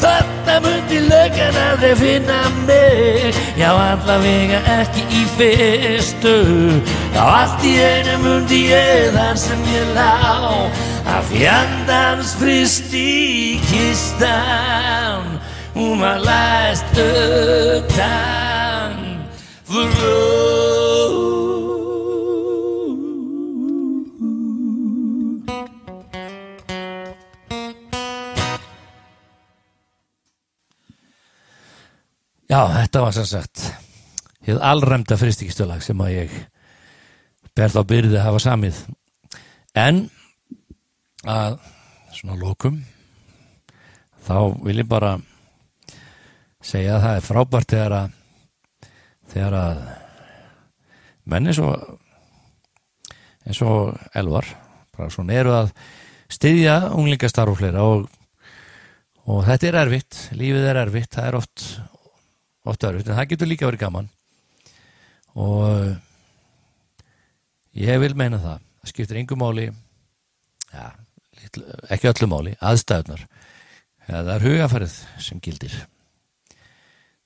Þetta 0.00 0.56
myndi 0.64 1.02
löggan 1.04 1.58
aldrei 1.66 1.92
finna 2.00 2.40
mig. 2.64 3.36
Já, 3.60 3.68
allavega 3.74 4.62
ekki 4.78 5.04
í 5.12 5.26
fyrstu. 5.36 6.36
Já, 7.12 7.22
allt 7.26 7.68
í 7.68 7.76
einu 7.76 8.16
myndi 8.24 8.62
ég 8.70 9.12
þar 9.12 9.36
sem 9.44 9.68
ég 9.74 9.92
lá. 9.98 10.16
Að 11.06 11.28
fjandans 11.34 12.32
fristi 12.40 13.60
kistan 13.68 15.15
Hún 15.76 16.00
var 16.00 16.18
læst 16.24 16.96
utan 16.96 18.94
frú 19.68 20.16
Já, 32.48 32.60
þetta 32.72 33.00
var 33.02 33.12
sem 33.12 33.26
sagt 33.28 33.66
hér 34.46 34.62
allræmda 34.64 35.16
fristikistölag 35.20 35.84
sem 35.84 36.00
að 36.00 36.14
ég 36.14 36.40
ber 37.52 37.68
þá 37.68 37.80
byrði 37.84 38.16
að 38.16 38.26
hafa 38.30 38.44
samið. 38.46 38.82
En 39.76 40.06
að 41.28 41.60
svona 42.16 42.40
lókum 42.40 42.80
þá 44.24 44.38
vil 44.64 44.80
ég 44.80 44.88
bara 44.88 45.18
segja 46.66 46.96
að 46.96 47.04
það 47.04 47.18
er 47.18 47.26
frábært 47.26 47.72
þegar 47.74 47.96
að 48.00 48.16
þegar 49.32 49.56
að 49.60 49.80
menn 51.26 51.50
eins 51.50 51.60
og 51.62 51.72
eins 53.46 53.62
og 53.62 53.94
elvar 54.18 54.48
bara 54.96 55.12
svona 55.12 55.36
eru 55.38 55.54
að 55.54 55.72
styðja 56.32 56.76
unglingastarf 56.96 57.62
og 57.82 58.08
og, 59.26 59.42
þetta 59.46 59.68
er 59.68 59.78
erfitt 59.84 60.18
lífið 60.38 60.68
er 60.70 60.82
erfitt, 60.84 61.12
það 61.14 61.28
er 61.28 61.38
oft 61.40 61.64
oft 62.66 62.84
erfitt, 62.86 63.08
en 63.08 63.18
það 63.18 63.30
getur 63.30 63.50
líka 63.50 63.66
verið 63.68 63.84
gaman. 63.84 64.08
Og 65.38 65.94
ég 67.78 68.00
vil 68.02 68.14
meina 68.18 68.40
það 68.42 68.62
það 68.86 68.92
skiptir 68.92 69.20
yngur 69.20 69.40
máli 69.40 69.66
ja, 70.72 70.86
ekki 71.92 72.10
öllu 72.10 72.30
máli 72.30 72.54
aðstæðunar 72.64 73.26
ja, 73.26 74.16
það 74.16 74.32
er 74.36 74.46
hugafærið 74.46 74.96
sem 75.26 75.42
gildir 75.44 75.76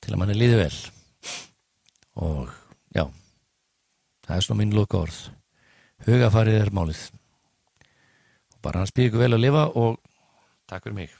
til 0.00 0.14
að 0.14 0.20
manni 0.22 0.36
líði 0.38 0.58
vel. 0.62 0.76
Og 2.20 2.52
já 2.96 3.04
það 4.26 4.36
er 4.36 4.46
svona 4.46 4.62
mín 4.62 4.76
lóka 4.76 5.00
orð 5.00 5.22
hugafærið 6.06 6.60
er 6.60 6.74
málið. 6.74 7.02
Og 8.54 8.62
bara 8.64 8.82
hans 8.82 8.94
býður 8.96 9.12
ykkur 9.12 9.24
vel 9.26 9.34
að 9.36 9.44
lifa 9.46 9.66
og 9.80 9.98
takk 10.70 10.86
fyrir 10.86 10.98
mig 11.02 11.18